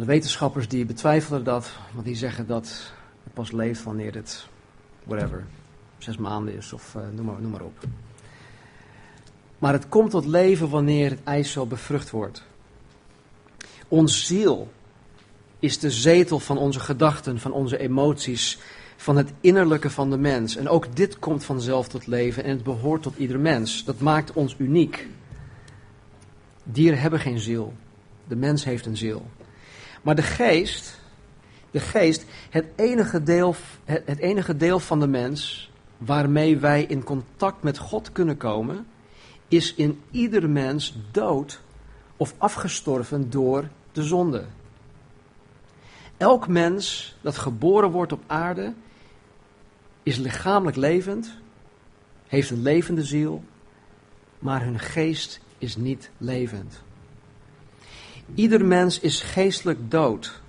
[0.00, 2.92] De wetenschappers die betwijfelen dat, want die zeggen dat
[3.24, 4.46] het pas leeft wanneer het,
[5.04, 5.44] whatever,
[5.98, 7.78] zes maanden is of uh, noem, maar, noem maar op.
[9.58, 12.42] Maar het komt tot leven wanneer het eicel bevrucht wordt.
[13.88, 14.72] Ons ziel
[15.58, 18.58] is de zetel van onze gedachten, van onze emoties,
[18.96, 20.56] van het innerlijke van de mens.
[20.56, 23.84] En ook dit komt vanzelf tot leven en het behoort tot ieder mens.
[23.84, 25.08] Dat maakt ons uniek.
[26.64, 27.72] Dieren hebben geen ziel.
[28.28, 29.26] De mens heeft een ziel.
[30.02, 31.00] Maar de geest,
[31.70, 37.02] de geest, het enige deel, het, het enige deel van de mens waarmee wij in
[37.02, 38.86] contact met God kunnen komen,
[39.48, 41.60] is in ieder mens dood
[42.16, 44.44] of afgestorven door de zonde.
[46.16, 48.72] Elk mens dat geboren wordt op aarde
[50.02, 51.34] is lichamelijk levend,
[52.26, 53.44] heeft een levende ziel,
[54.38, 56.82] maar hun geest is niet levend.
[58.34, 60.40] Ieder mens is geestelijk dood,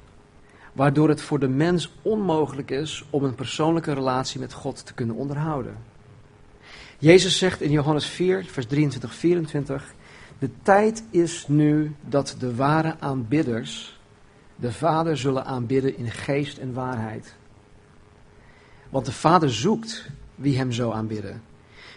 [0.74, 5.16] waardoor het voor de mens onmogelijk is om een persoonlijke relatie met God te kunnen
[5.16, 5.78] onderhouden.
[7.00, 9.94] Jezus zegt in Johannes 4, vers 23, 24,
[10.40, 14.00] de tijd is nu dat de ware aanbidders
[14.56, 17.36] de Vader zullen aanbidden in geest en waarheid.
[18.90, 21.42] Want de Vader zoekt wie hem zo aanbidden.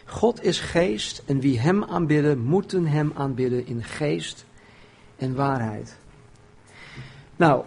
[0.05, 4.45] God is geest en wie hem aanbidden, moeten hem aanbidden in geest
[5.17, 5.97] en waarheid.
[7.37, 7.65] Nou,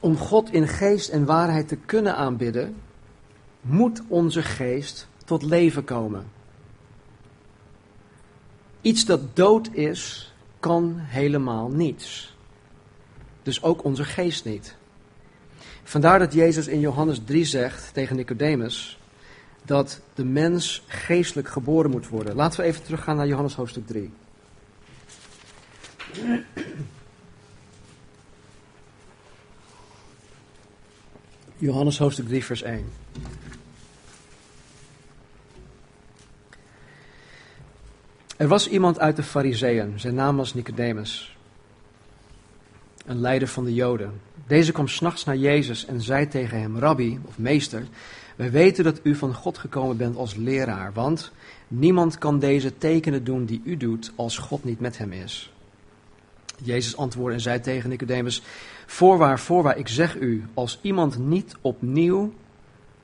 [0.00, 2.76] om God in geest en waarheid te kunnen aanbidden,
[3.60, 6.26] moet onze geest tot leven komen.
[8.80, 12.36] Iets dat dood is, kan helemaal niets.
[13.42, 14.76] Dus ook onze geest niet.
[15.82, 18.98] Vandaar dat Jezus in Johannes 3 zegt tegen Nicodemus
[19.64, 22.34] dat de mens geestelijk geboren moet worden.
[22.34, 24.12] Laten we even teruggaan naar Johannes hoofdstuk 3.
[31.56, 32.84] Johannes hoofdstuk 3, vers 1.
[38.36, 41.36] Er was iemand uit de Fariseeën, zijn naam was Nicodemus,
[43.06, 44.20] een leider van de Joden.
[44.46, 47.86] Deze kwam s'nachts naar Jezus en zei tegen hem, Rabbi of meester,
[48.36, 51.32] wij weten dat u van God gekomen bent als leraar, want
[51.68, 55.50] niemand kan deze tekenen doen die u doet als God niet met hem is.
[56.62, 58.42] Jezus antwoordde en zei tegen Nicodemus,
[58.86, 62.32] voorwaar, voorwaar, ik zeg u, als iemand niet opnieuw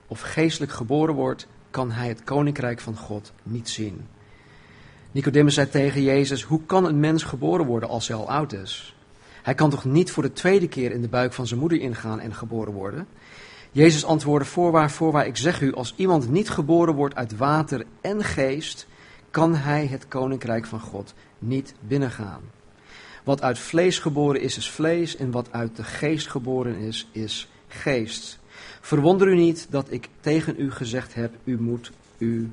[0.07, 4.07] of geestelijk geboren wordt, kan hij het koninkrijk van God niet zien.
[5.13, 8.97] Nicodemus zei tegen Jezus: Hoe kan een mens geboren worden als hij al oud is?
[9.43, 12.21] Hij kan toch niet voor de tweede keer in de buik van zijn moeder ingaan
[12.21, 13.07] en geboren worden?
[13.73, 18.25] Jezus antwoordde: Voorwaar, voorwaar, ik zeg u, als iemand niet geboren wordt uit water en
[18.25, 18.87] geest,
[19.31, 22.41] kan hij het koninkrijk van God niet binnengaan.
[23.25, 27.49] Wat uit vlees geboren is, is vlees, en wat uit de geest geboren is, is
[27.69, 28.39] geest.
[28.81, 32.53] Verwonder u niet dat ik tegen u gezegd heb: u moet, u,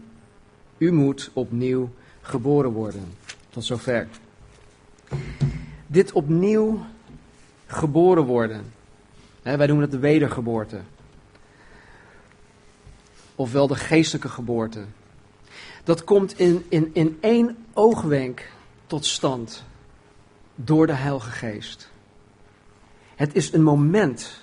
[0.77, 1.89] u moet opnieuw
[2.21, 3.13] geboren worden.
[3.49, 4.07] Tot zover.
[5.87, 6.85] Dit opnieuw
[7.65, 8.73] geboren worden.
[9.41, 10.79] Wij noemen het de wedergeboorte.
[13.35, 14.85] Ofwel de geestelijke geboorte.
[15.83, 18.49] Dat komt in, in, in één oogwenk
[18.87, 19.63] tot stand
[20.63, 21.89] door de Heilige Geest.
[23.15, 24.41] Het is een moment.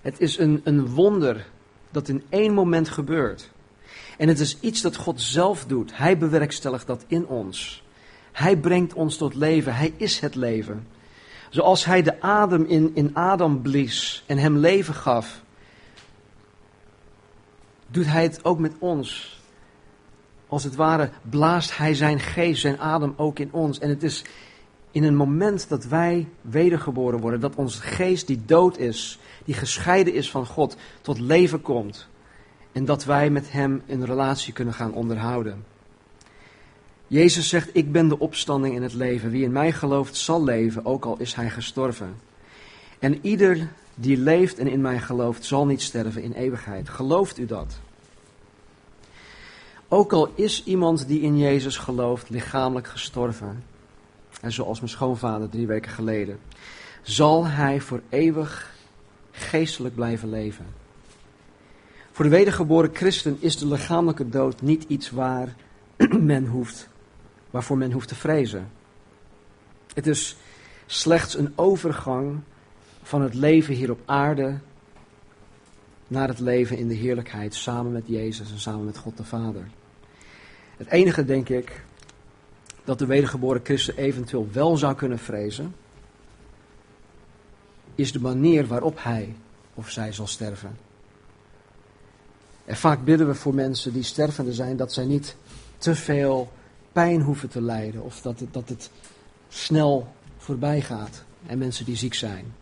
[0.00, 1.46] Het is een, een wonder
[1.90, 3.50] dat in één moment gebeurt.
[4.18, 5.96] En het is iets dat God zelf doet.
[5.96, 7.82] Hij bewerkstelligt dat in ons.
[8.32, 9.74] Hij brengt ons tot leven.
[9.74, 10.86] Hij is het leven.
[11.50, 15.42] Zoals hij de adem in, in Adam blies en hem leven gaf,
[17.86, 19.40] doet hij het ook met ons.
[20.48, 23.78] Als het ware blaast hij zijn geest, zijn adem ook in ons.
[23.78, 24.24] En het is
[24.90, 30.14] in een moment dat wij wedergeboren worden, dat onze geest die dood is, die gescheiden
[30.14, 32.06] is van God, tot leven komt.
[32.72, 35.64] En dat wij met Hem een relatie kunnen gaan onderhouden.
[37.06, 39.30] Jezus zegt, ik ben de opstanding in het leven.
[39.30, 42.16] Wie in mij gelooft zal leven, ook al is hij gestorven.
[42.98, 46.88] En ieder die leeft en in mij gelooft, zal niet sterven in eeuwigheid.
[46.88, 47.78] Gelooft u dat?
[49.88, 53.64] Ook al is iemand die in Jezus gelooft lichamelijk gestorven,
[54.40, 56.38] en zoals mijn schoonvader drie weken geleden,
[57.02, 58.74] zal hij voor eeuwig
[59.30, 60.66] geestelijk blijven leven.
[62.12, 65.54] Voor de wedergeboren christen is de lichamelijke dood niet iets waar
[66.20, 66.88] men hoeft,
[67.50, 68.70] waarvoor men hoeft te vrezen.
[69.94, 70.36] Het is
[70.86, 72.40] slechts een overgang
[73.02, 74.58] van het leven hier op aarde
[76.06, 79.68] naar het leven in de heerlijkheid samen met Jezus en samen met God de Vader.
[80.76, 81.82] Het enige, denk ik,
[82.88, 85.74] dat de wedergeboren christen eventueel wel zou kunnen vrezen,
[87.94, 89.34] is de manier waarop hij
[89.74, 90.76] of zij zal sterven.
[92.64, 95.36] En vaak bidden we voor mensen die stervende zijn dat zij niet
[95.78, 96.52] te veel
[96.92, 98.90] pijn hoeven te lijden of dat het, dat het
[99.48, 101.24] snel voorbij gaat.
[101.46, 102.54] En mensen die ziek zijn.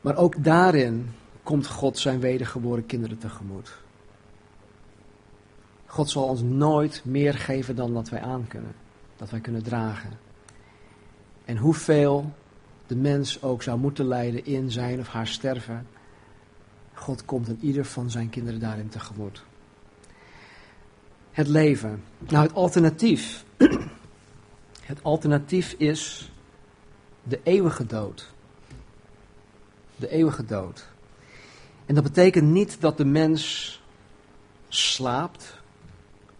[0.00, 1.10] Maar ook daarin
[1.42, 3.72] komt God zijn wedergeboren kinderen tegemoet.
[5.90, 8.74] God zal ons nooit meer geven dan dat wij aan kunnen,
[9.16, 10.18] dat wij kunnen dragen.
[11.44, 12.32] En hoeveel
[12.86, 15.86] de mens ook zou moeten lijden in zijn of haar sterven,
[16.94, 19.42] God komt in ieder van zijn kinderen daarin tegemoet.
[21.30, 22.02] Het leven.
[22.18, 23.44] Nou, het alternatief.
[24.80, 26.32] Het alternatief is
[27.22, 28.32] de eeuwige dood.
[29.96, 30.88] De eeuwige dood.
[31.86, 33.82] En dat betekent niet dat de mens
[34.68, 35.59] slaapt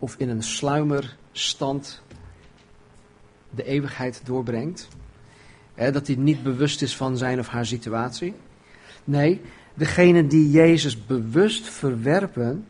[0.00, 2.02] of in een sluimerstand
[3.50, 4.88] de eeuwigheid doorbrengt.
[5.74, 8.34] dat hij niet bewust is van zijn of haar situatie.
[9.04, 9.40] Nee,
[9.74, 12.66] degenen die Jezus bewust verwerpen,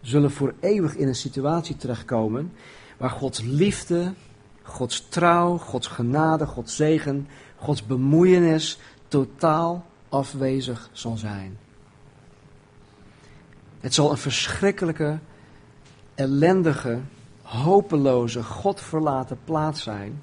[0.00, 2.52] zullen voor eeuwig in een situatie terechtkomen
[2.96, 4.12] waar Gods liefde,
[4.62, 11.58] Gods trouw, Gods genade, Gods zegen, Gods bemoeienis totaal afwezig zal zijn.
[13.80, 15.18] Het zal een verschrikkelijke,
[16.18, 17.00] ellendige,
[17.42, 20.22] hopeloze, godverlaten plaats zijn,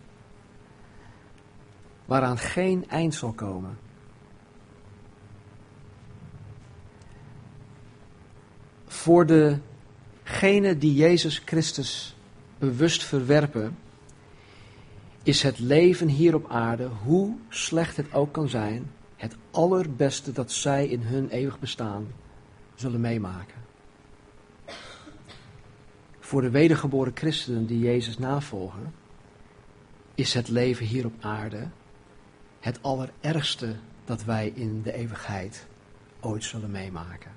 [2.06, 3.78] waaraan geen eind zal komen.
[8.86, 12.16] Voor degenen die Jezus Christus
[12.58, 13.78] bewust verwerpen,
[15.24, 20.52] is het leven hier op aarde, hoe slecht het ook kan zijn, het allerbeste dat
[20.52, 22.08] zij in hun eeuwig bestaan
[22.76, 23.65] zullen meemaken.
[26.26, 28.94] Voor de wedergeboren christenen die Jezus navolgen,
[30.16, 31.68] is het leven hier op aarde
[32.60, 35.66] het allerergste dat wij in de eeuwigheid
[36.20, 37.32] ooit zullen meemaken.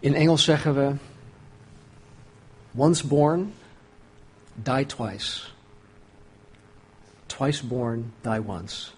[0.00, 0.94] In Engels zeggen we:
[2.74, 3.52] Once born,
[4.54, 5.48] die twice.
[7.26, 8.90] Twice born, die once.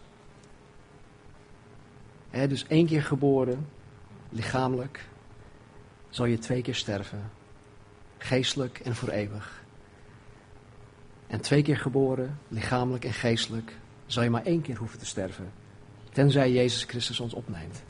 [2.30, 3.68] dus één keer geboren,
[4.28, 5.10] lichamelijk,
[6.12, 7.30] zal je twee keer sterven.
[8.18, 9.62] Geestelijk en voor eeuwig.
[11.26, 15.52] En twee keer geboren, lichamelijk en geestelijk, zal je maar één keer hoeven te sterven.
[16.12, 17.82] Tenzij Jezus Christus ons opneemt.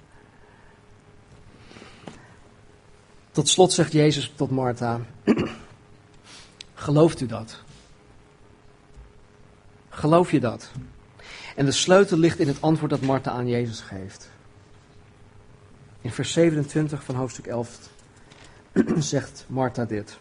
[3.31, 5.01] Tot slot zegt Jezus tot Martha:
[6.75, 7.63] Gelooft u dat?
[9.89, 10.71] Geloof je dat?
[11.57, 14.31] En de sleutel ligt in het antwoord dat Martha aan Jezus geeft.
[16.01, 17.91] In vers 27 van hoofdstuk 11
[18.99, 20.19] zegt Martha dit.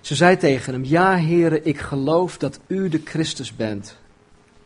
[0.00, 3.96] Ze zei tegen hem: Ja, heren, ik geloof dat u de Christus bent,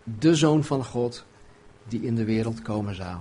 [0.02, 1.24] de Zoon van God,
[1.88, 3.16] die in de wereld komen zou.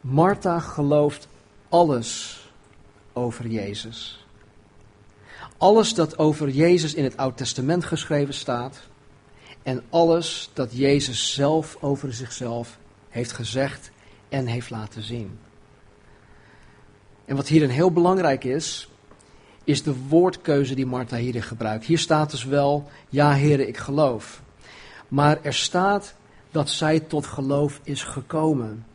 [0.00, 1.28] Martha gelooft
[1.68, 2.42] alles
[3.12, 4.26] over Jezus.
[5.56, 8.80] Alles dat over Jezus in het Oud Testament geschreven staat
[9.62, 12.78] en alles dat Jezus zelf over zichzelf
[13.08, 13.90] heeft gezegd
[14.28, 15.38] en heeft laten zien.
[17.24, 18.88] En wat hierin heel belangrijk is,
[19.64, 21.84] is de woordkeuze die Martha hierin gebruikt.
[21.84, 24.42] Hier staat dus wel, ja heren, ik geloof.
[25.08, 26.14] Maar er staat
[26.50, 28.86] dat zij tot geloof is gekomen.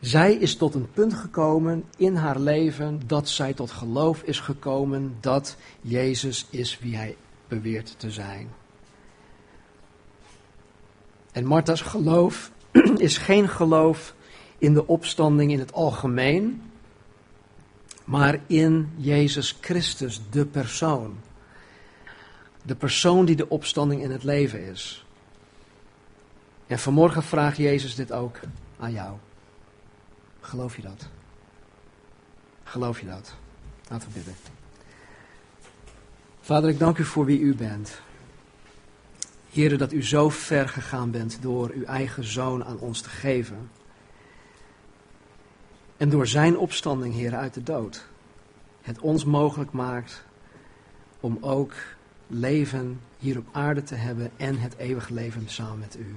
[0.00, 5.16] Zij is tot een punt gekomen in haar leven dat zij tot geloof is gekomen
[5.20, 7.16] dat Jezus is wie hij
[7.48, 8.48] beweert te zijn.
[11.32, 12.50] En Martha's geloof
[12.96, 14.14] is geen geloof
[14.58, 16.62] in de opstanding in het algemeen,
[18.04, 21.18] maar in Jezus Christus, de persoon.
[22.62, 25.04] De persoon die de opstanding in het leven is.
[26.66, 28.40] En vanmorgen vraagt Jezus dit ook
[28.78, 29.16] aan jou.
[30.40, 31.08] Geloof je dat?
[32.64, 33.34] Geloof je dat?
[33.88, 34.34] Laten we bidden.
[36.40, 38.00] Vader, ik dank u voor wie u bent.
[39.50, 43.70] Heren, dat u zo ver gegaan bent door uw eigen zoon aan ons te geven.
[46.02, 48.04] En door zijn opstanding, Heer, uit de dood.
[48.80, 50.24] Het ons mogelijk maakt
[51.20, 51.74] om ook
[52.26, 56.14] leven hier op aarde te hebben en het eeuwige leven samen met u.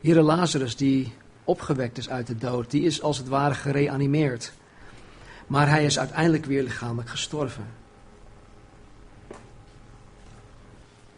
[0.00, 1.12] Heere Lazarus, die
[1.44, 4.52] opgewekt is uit de dood, die is als het ware gereanimeerd.
[5.46, 7.66] Maar hij is uiteindelijk weer lichamelijk gestorven.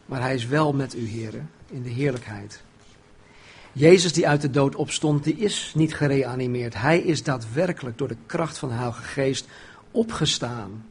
[0.06, 2.62] Maar hij is wel met u, heren, in de heerlijkheid.
[3.78, 6.74] Jezus die uit de dood opstond, die is niet gereanimeerd.
[6.74, 9.48] Hij is daadwerkelijk door de kracht van de Heilige Geest
[9.90, 10.84] opgestaan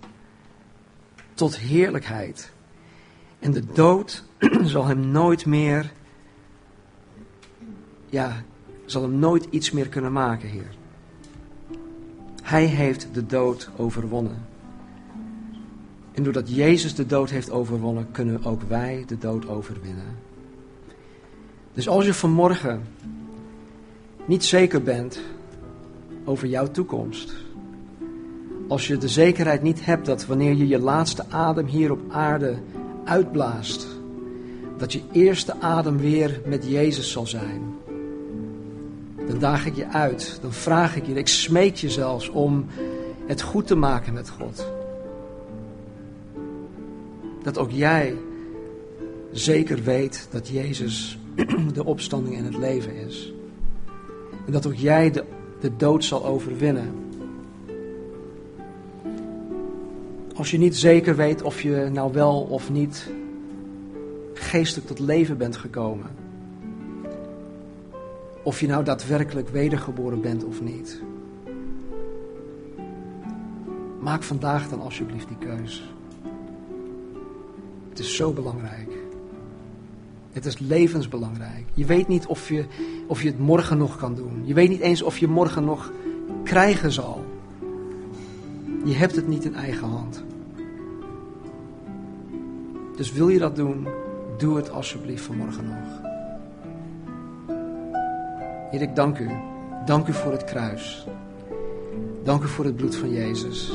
[1.33, 2.51] tot heerlijkheid.
[3.39, 4.23] En de dood
[4.63, 5.91] zal hem nooit meer,
[8.09, 8.43] ja,
[8.85, 10.75] zal hem nooit iets meer kunnen maken, Heer.
[12.43, 14.45] Hij heeft de dood overwonnen.
[16.11, 20.26] En doordat Jezus de dood heeft overwonnen, kunnen ook wij de dood overwinnen.
[21.77, 22.81] Dus als je vanmorgen
[24.25, 25.19] niet zeker bent
[26.25, 27.33] over jouw toekomst,
[28.67, 32.57] als je de zekerheid niet hebt dat wanneer je je laatste adem hier op aarde
[33.03, 33.87] uitblaast,
[34.77, 37.61] dat je eerste adem weer met Jezus zal zijn,
[39.27, 42.65] dan daag ik je uit, dan vraag ik je, ik smeek je zelfs om
[43.25, 44.71] het goed te maken met God.
[47.43, 48.15] Dat ook jij
[49.31, 51.19] zeker weet dat Jezus
[51.73, 53.33] de opstanding en het leven is.
[54.45, 55.23] En dat ook jij de,
[55.59, 57.05] de dood zal overwinnen.
[60.35, 63.09] Als je niet zeker weet of je nou wel of niet
[64.33, 66.09] geestelijk tot leven bent gekomen.
[68.43, 71.01] Of je nou daadwerkelijk wedergeboren bent of niet.
[73.99, 75.93] Maak vandaag dan alsjeblieft die keus.
[77.89, 78.86] Het is zo belangrijk.
[80.31, 81.65] Het is levensbelangrijk.
[81.73, 82.65] Je weet niet of je,
[83.07, 84.41] of je het morgen nog kan doen.
[84.45, 85.91] Je weet niet eens of je morgen nog
[86.43, 87.25] krijgen zal.
[88.85, 90.23] Je hebt het niet in eigen hand.
[92.95, 93.87] Dus wil je dat doen,
[94.37, 96.01] doe het alsjeblieft vanmorgen nog.
[98.71, 99.29] Heer, ik dank u.
[99.85, 101.07] Dank u voor het kruis.
[102.23, 103.73] Dank u voor het bloed van Jezus.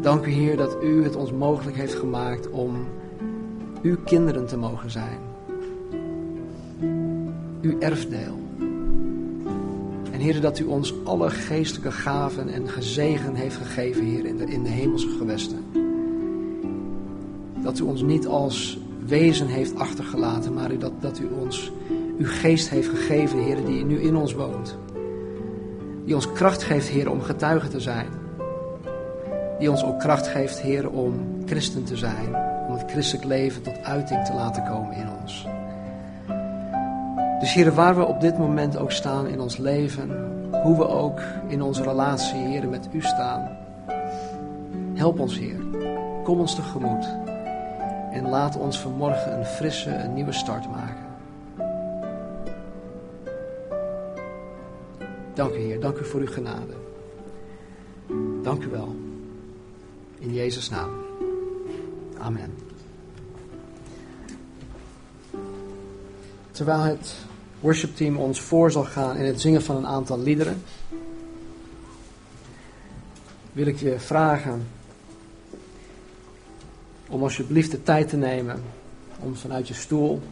[0.00, 2.86] Dank u, Heer, dat u het ons mogelijk heeft gemaakt om
[3.84, 5.18] uw kinderen te mogen zijn.
[7.62, 8.38] Uw erfdeel.
[10.10, 14.44] En Heer, dat u ons alle geestelijke gaven en gezegen heeft gegeven, Heer, in de,
[14.44, 15.64] in de hemelse gewesten.
[17.62, 21.72] Dat u ons niet als wezen heeft achtergelaten, maar dat, dat u ons
[22.18, 24.76] uw geest heeft gegeven, Heer, die nu in ons woont.
[26.04, 28.08] Die ons kracht geeft, Heer, om getuige te zijn.
[29.58, 31.14] Die ons ook kracht geeft, Heer, om
[31.46, 32.53] christen te zijn.
[32.74, 35.46] Om het christelijk leven tot uiting te laten komen in ons.
[37.40, 40.10] Dus Heer, waar we op dit moment ook staan in ons leven,
[40.62, 43.56] hoe we ook in onze relatie, Heer, met U staan.
[44.94, 45.60] Help ons, Heer.
[46.24, 47.06] Kom ons tegemoet.
[48.12, 51.06] En laat ons vanmorgen een frisse, een nieuwe start maken.
[55.34, 55.80] Dank u, Heer.
[55.80, 56.74] Dank u voor uw genade.
[58.42, 58.94] Dank u wel.
[60.18, 61.03] In Jezus' naam.
[62.24, 62.54] Amen.
[66.50, 67.14] Terwijl het
[67.60, 70.62] worshipteam ons voor zal gaan in het zingen van een aantal liederen,
[73.52, 74.66] wil ik je vragen
[77.08, 78.62] om alsjeblieft de tijd te nemen
[79.18, 80.22] om vanuit je stoel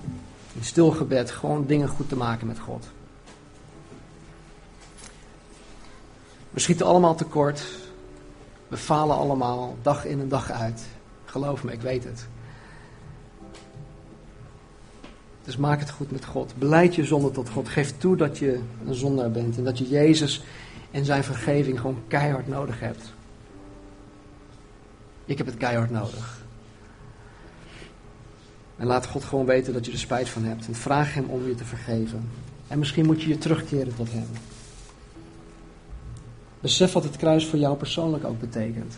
[0.52, 2.86] in stilgebed gewoon dingen goed te maken met God.
[6.50, 7.64] We schieten allemaal tekort.
[8.68, 10.82] We falen allemaal, dag in en dag uit.
[11.32, 12.26] Geloof me, ik weet het.
[15.44, 16.54] Dus maak het goed met God.
[16.58, 17.68] Beleid je zonde tot God.
[17.68, 20.42] Geef toe dat je een zondaar bent en dat je Jezus
[20.90, 23.12] en zijn vergeving gewoon keihard nodig hebt.
[25.24, 26.44] Ik heb het keihard nodig.
[28.76, 30.66] En laat God gewoon weten dat je er spijt van hebt.
[30.66, 32.28] En vraag Hem om je te vergeven.
[32.68, 34.28] En misschien moet je je terugkeren tot Hem.
[36.60, 38.96] Besef wat het kruis voor jou persoonlijk ook betekent.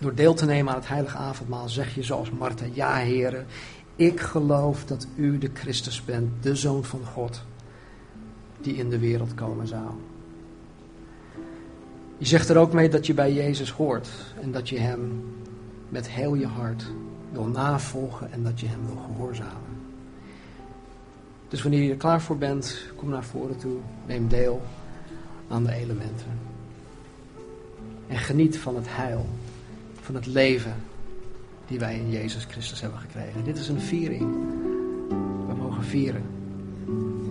[0.00, 3.46] Door deel te nemen aan het heilige avondmaal zeg je zoals Martha, ja heren,
[3.96, 7.42] ik geloof dat u de Christus bent, de Zoon van God,
[8.60, 9.90] die in de wereld komen zou.
[12.18, 14.08] Je zegt er ook mee dat je bij Jezus hoort
[14.40, 15.24] en dat je Hem
[15.88, 16.84] met heel je hart
[17.32, 19.78] wil navolgen en dat je Hem wil gehoorzamen.
[21.48, 23.76] Dus wanneer je er klaar voor bent, kom naar voren toe,
[24.06, 24.62] neem deel
[25.48, 26.38] aan de elementen.
[28.06, 29.26] En geniet van het heil,
[30.10, 30.74] van het leven
[31.66, 33.44] die wij in Jezus Christus hebben gekregen.
[33.44, 34.20] Dit is een viering.
[35.46, 36.22] We mogen vieren.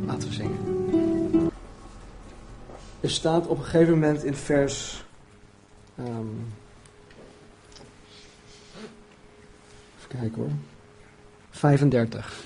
[0.05, 0.57] Laten we zingen.
[2.99, 5.03] Er staat op een gegeven moment in vers.
[5.99, 6.53] Um,
[9.97, 10.51] even kijken hoor.
[11.49, 12.43] 35.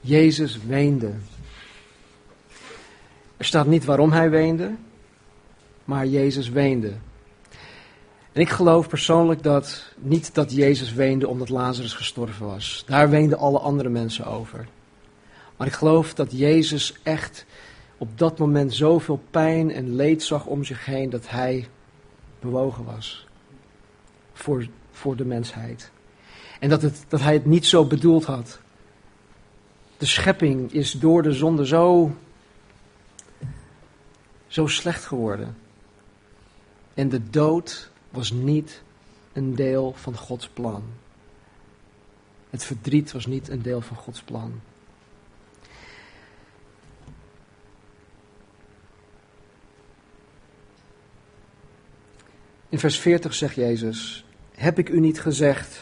[0.00, 1.12] Jezus weende.
[3.36, 4.74] Er staat niet waarom hij weende,
[5.84, 6.92] maar Jezus weende.
[8.40, 12.82] En ik geloof persoonlijk dat niet dat Jezus weende omdat Lazarus gestorven was.
[12.86, 14.68] Daar weenden alle andere mensen over.
[15.56, 17.46] Maar ik geloof dat Jezus echt
[17.98, 21.68] op dat moment zoveel pijn en leed zag om zich heen dat hij
[22.40, 23.26] bewogen was
[24.32, 25.90] voor, voor de mensheid.
[26.60, 28.60] En dat, het, dat hij het niet zo bedoeld had.
[29.96, 32.16] De schepping is door de zonde zo,
[34.46, 35.56] zo slecht geworden.
[36.94, 38.82] En de dood was niet
[39.32, 40.82] een deel van Gods plan.
[42.50, 44.60] Het verdriet was niet een deel van Gods plan.
[52.68, 55.80] In vers 40 zegt Jezus: Heb ik u niet gezegd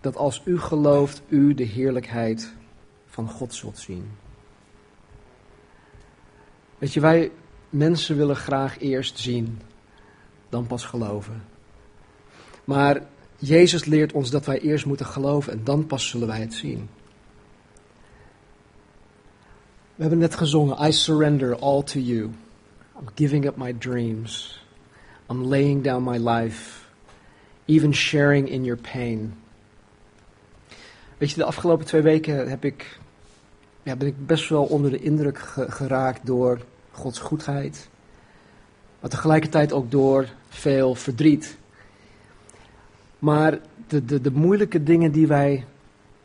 [0.00, 2.52] dat als u gelooft, u de heerlijkheid
[3.06, 4.10] van God zult zien?
[6.78, 7.30] Weet je, wij
[7.68, 9.60] mensen willen graag eerst zien,
[10.48, 11.42] dan pas geloven.
[12.68, 13.02] Maar
[13.38, 16.88] Jezus leert ons dat wij eerst moeten geloven en dan pas zullen wij het zien.
[19.94, 22.22] We hebben net gezongen, I surrender all to you.
[23.00, 24.62] I'm giving up my dreams.
[25.30, 26.84] I'm laying down my life.
[27.64, 29.34] Even sharing in your pain.
[31.18, 32.98] Weet je, de afgelopen twee weken heb ik,
[33.82, 35.38] ja, ben ik best wel onder de indruk
[35.68, 36.60] geraakt door
[36.90, 37.88] Gods goedheid.
[39.00, 41.58] Maar tegelijkertijd ook door veel verdriet.
[43.18, 45.66] Maar de, de, de moeilijke dingen die wij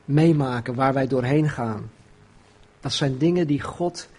[0.06, 1.92] meemaken, waar wij doorheen gaan,
[2.80, 4.10] dat zijn dingen die God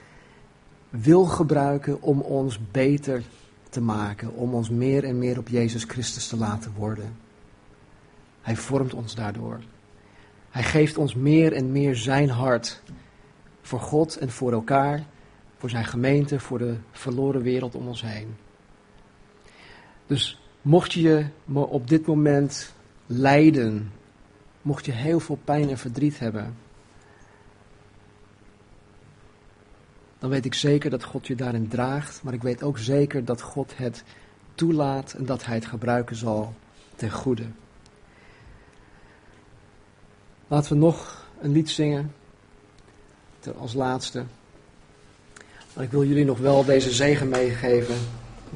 [0.91, 3.23] wil gebruiken om ons beter
[3.69, 7.17] te maken, om ons meer en meer op Jezus Christus te laten worden.
[8.43, 9.61] Hij vormt ons daardoor.
[10.51, 12.83] Hij geeft ons meer en meer zijn hart
[13.63, 15.05] voor God en voor elkaar,
[15.59, 18.37] voor zijn gemeente, voor de verloren wereld om ons heen.
[20.07, 22.73] Dus Mocht je me op dit moment
[23.07, 23.93] lijden,
[24.63, 26.57] mocht je heel veel pijn en verdriet hebben,
[30.19, 33.41] dan weet ik zeker dat God je daarin draagt, maar ik weet ook zeker dat
[33.41, 34.05] God het
[34.55, 36.55] toelaat en dat Hij het gebruiken zal
[36.95, 37.47] ten goede.
[40.47, 42.15] Laten we nog een lied zingen
[43.59, 44.25] als laatste.
[45.75, 47.97] Maar ik wil jullie nog wel deze zegen meegeven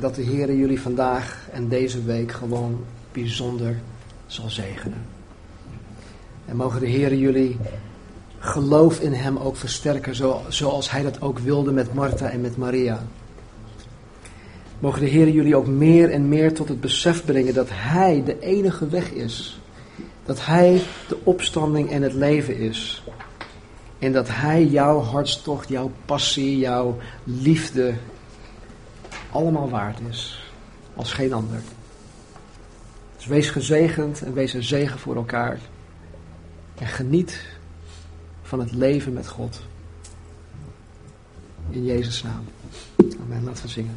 [0.01, 3.77] dat de Heer jullie vandaag en deze week gewoon bijzonder
[4.27, 5.07] zal zegenen.
[6.47, 7.57] En mogen de Heer jullie
[8.39, 10.15] geloof in Hem ook versterken,
[10.49, 13.03] zoals Hij dat ook wilde met Martha en met Maria.
[14.79, 18.41] Mogen de Heer jullie ook meer en meer tot het besef brengen dat Hij de
[18.41, 19.61] enige weg is.
[20.25, 23.03] Dat Hij de opstanding en het leven is.
[23.99, 27.95] En dat Hij jouw hartstocht, jouw passie, jouw liefde
[29.31, 30.53] allemaal waard is.
[30.95, 31.61] Als geen ander.
[33.17, 35.59] Dus wees gezegend en wees een zegen voor elkaar.
[36.79, 37.47] En geniet
[38.43, 39.61] van het leven met God.
[41.71, 42.45] In Jezus' naam.
[43.23, 43.45] Amen.
[43.45, 43.97] Laten we zingen.